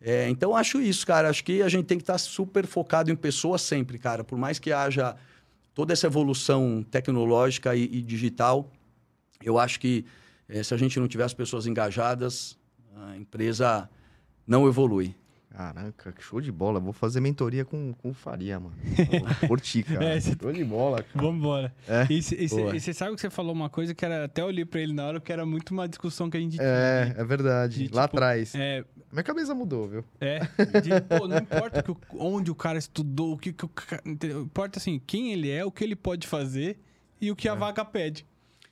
[0.00, 1.28] É, então, acho isso, cara.
[1.28, 4.22] Acho que a gente tem que estar super focado em pessoas sempre, cara.
[4.22, 5.16] Por mais que haja
[5.78, 8.68] toda essa evolução tecnológica e, e digital,
[9.40, 10.04] eu acho que
[10.48, 12.58] eh, se a gente não tiver as pessoas engajadas,
[12.96, 13.88] a empresa
[14.44, 15.14] não evolui.
[15.50, 16.78] Caraca, que show de bola.
[16.78, 18.76] Vou fazer mentoria com, com o Faria, mano.
[19.48, 20.04] Curti, cara.
[20.04, 21.24] É, cê- Show de bola, cara.
[21.24, 21.74] Vamos embora.
[21.88, 22.06] É?
[22.10, 24.24] E você sabe que você falou uma coisa que era.
[24.26, 26.66] Até olhei pra ele na hora, que era muito uma discussão que a gente tinha.
[26.66, 27.88] É, é verdade.
[27.88, 28.54] De, Lá tipo, atrás.
[28.54, 30.04] É, Minha cabeça mudou, viu?
[30.20, 30.40] É,
[30.80, 34.02] de, pô, não importa que onde o cara estudou, o que, que o cara.
[34.06, 36.78] Importa assim, quem ele é, o que ele pode fazer
[37.20, 38.26] e o que a vaga pede.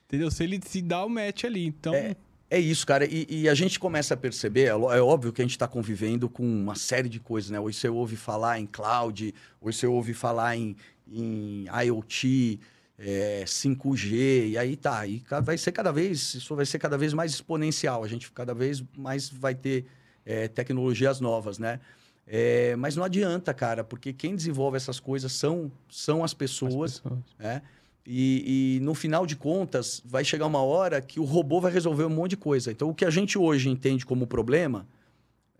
[0.06, 0.30] Entendeu?
[0.30, 1.66] Se ele se dá o match ali.
[1.66, 2.14] Então, É.
[2.48, 3.04] É isso, cara.
[3.04, 6.28] E, e a gente começa a perceber, é, é óbvio que a gente está convivendo
[6.28, 7.58] com uma série de coisas, né?
[7.58, 10.76] Hoje você ouve falar em cloud, hoje você ouve falar em,
[11.08, 12.60] em IoT,
[12.98, 15.06] é, 5G, e aí tá.
[15.06, 18.04] E vai ser cada vez, isso vai ser cada vez mais exponencial.
[18.04, 19.86] A gente cada vez mais vai ter
[20.24, 21.80] é, tecnologias novas, né?
[22.28, 27.00] É, mas não adianta, cara, porque quem desenvolve essas coisas são, são as As pessoas,
[27.00, 27.18] pessoas.
[27.38, 27.62] né?
[28.06, 32.04] E, e no final de contas, vai chegar uma hora que o robô vai resolver
[32.04, 32.70] um monte de coisa.
[32.70, 34.86] Então, o que a gente hoje entende como problema,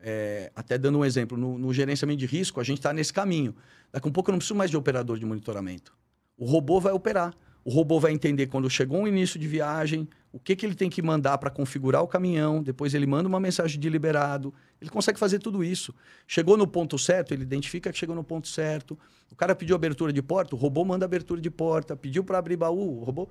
[0.00, 3.54] é, até dando um exemplo, no, no gerenciamento de risco, a gente está nesse caminho.
[3.92, 5.92] Daqui a um pouco eu não preciso mais de operador de monitoramento.
[6.38, 7.34] O robô vai operar.
[7.66, 10.88] O robô vai entender quando chegou um início de viagem, o que, que ele tem
[10.88, 14.54] que mandar para configurar o caminhão, depois ele manda uma mensagem de liberado.
[14.80, 15.92] Ele consegue fazer tudo isso.
[16.28, 18.96] Chegou no ponto certo, ele identifica que chegou no ponto certo.
[19.32, 21.96] O cara pediu abertura de porta, o robô manda abertura de porta.
[21.96, 23.28] Pediu para abrir baú, o robô.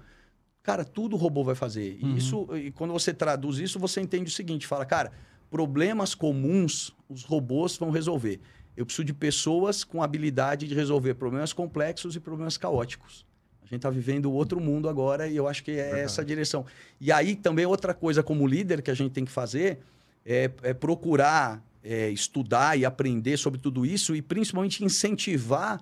[0.61, 1.97] Cara, tudo o robô vai fazer.
[1.97, 2.17] E, Uhum.
[2.17, 5.13] isso, e quando você traduz isso, você entende o seguinte: fala, cara,
[5.49, 8.41] problemas comuns os robôs vão resolver.
[8.75, 13.25] Eu preciso de pessoas com habilidade de resolver problemas complexos e problemas caóticos.
[13.65, 16.01] A gente está vivendo outro mundo agora e eu acho que é Verdade.
[16.01, 16.65] essa a direção.
[17.01, 19.79] E aí também outra coisa como líder que a gente tem que fazer
[20.25, 25.79] é, é procurar é, estudar e aprender sobre tudo isso e principalmente incentivar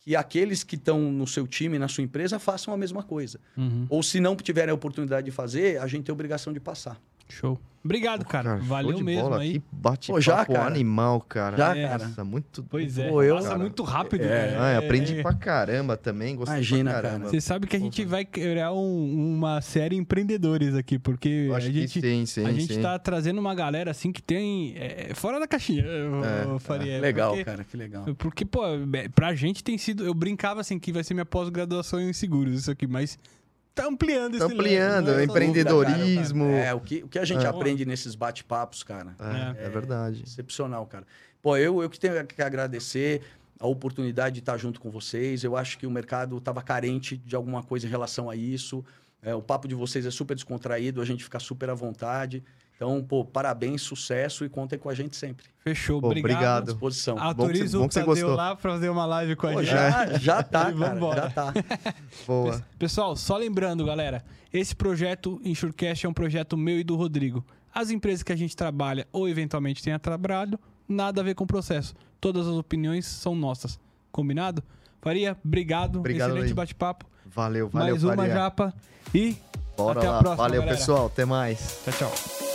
[0.00, 3.38] que aqueles que estão no seu time, na sua empresa, façam a mesma coisa.
[3.54, 3.86] Uhum.
[3.90, 6.98] Ou se não tiverem a oportunidade de fazer, a gente tem a obrigação de passar.
[7.30, 7.58] Show.
[7.82, 8.58] Obrigado, cara.
[8.58, 9.40] show Valeu de mesmo bola.
[9.40, 9.54] aí.
[9.54, 10.66] Que bate Pô, já, papo cara?
[10.66, 11.56] animal, cara.
[11.56, 11.88] Já, É.
[11.88, 12.08] cara.
[12.08, 12.62] Nossa, muito.
[12.64, 13.08] Pois é.
[13.08, 13.58] Pô, eu- Passa cara.
[13.58, 14.22] muito rápido.
[14.22, 14.26] É.
[14.50, 14.56] né?
[14.58, 16.36] Ah, aprendi pra caramba também.
[16.36, 17.08] Gostei Imagina, pra cara.
[17.14, 17.30] caramba.
[17.30, 22.02] Você sabe que a gente vai criar um- uma série empreendedores aqui, porque a gente,
[22.02, 22.82] sim, sim, a gente sim.
[22.82, 24.74] tá trazendo uma galera assim que tem.
[24.76, 27.00] é, fora da caixinha, eu, É, eu faria.
[27.00, 28.04] legal, porque, cara, que legal.
[28.18, 28.60] Porque, pô,
[28.92, 30.04] é, pra gente tem sido.
[30.04, 33.18] Eu brincava assim que vai ser minha pós-graduação em seguros, isso aqui, mas
[33.82, 35.24] tá ampliando Tá esse ampliando, leque, né?
[35.24, 36.44] empreendedorismo.
[36.50, 37.48] É, o que, o que a gente É.
[37.48, 39.14] aprende nesses bate-papos, cara,
[39.58, 40.22] É, é verdade.
[40.24, 41.06] excepcional, cara.
[41.42, 43.22] Pô, eu, eu que tenho que agradecer
[43.58, 45.44] a oportunidade de estar junto com vocês.
[45.44, 48.84] Eu acho que o mercado estava carente de alguma coisa em relação a isso.
[49.22, 52.42] É, o papo de vocês é super descontraído, a gente fica super à vontade.
[52.82, 55.44] Então, pô, parabéns, sucesso e contem com a gente sempre.
[55.58, 56.30] Fechou, Pô, obrigado.
[56.32, 56.64] À obrigado.
[56.64, 57.14] disposição.
[57.16, 58.34] Bom que você- Autoriza bom o que você Tadeu gostou.
[58.34, 59.70] lá pra fazer uma live com a Pô, gente.
[59.70, 60.74] já, já tá, E cara.
[60.94, 61.22] vambora.
[61.24, 61.52] Já tá.
[62.26, 62.64] Boa.
[62.78, 67.44] Pessoal, só lembrando, galera, esse projeto Insurecast é um projeto meu e do Rodrigo.
[67.74, 70.58] As empresas que a gente trabalha ou eventualmente tenha trabalhado,
[70.88, 71.94] nada a ver com o processo.
[72.18, 73.78] Todas as opiniões são nossas.
[74.10, 74.62] Combinado?
[75.02, 75.98] Faria, obrigado.
[75.98, 77.04] Obrigado Excelente bate-papo.
[77.26, 78.32] Valeu, valeu, Mais uma Faria.
[78.34, 78.74] japa
[79.14, 79.36] e
[79.76, 80.18] Bora até a lá.
[80.20, 80.78] próxima, Valeu, galera.
[80.78, 81.06] pessoal.
[81.08, 81.78] Até mais.
[81.84, 82.50] tchau, tchau.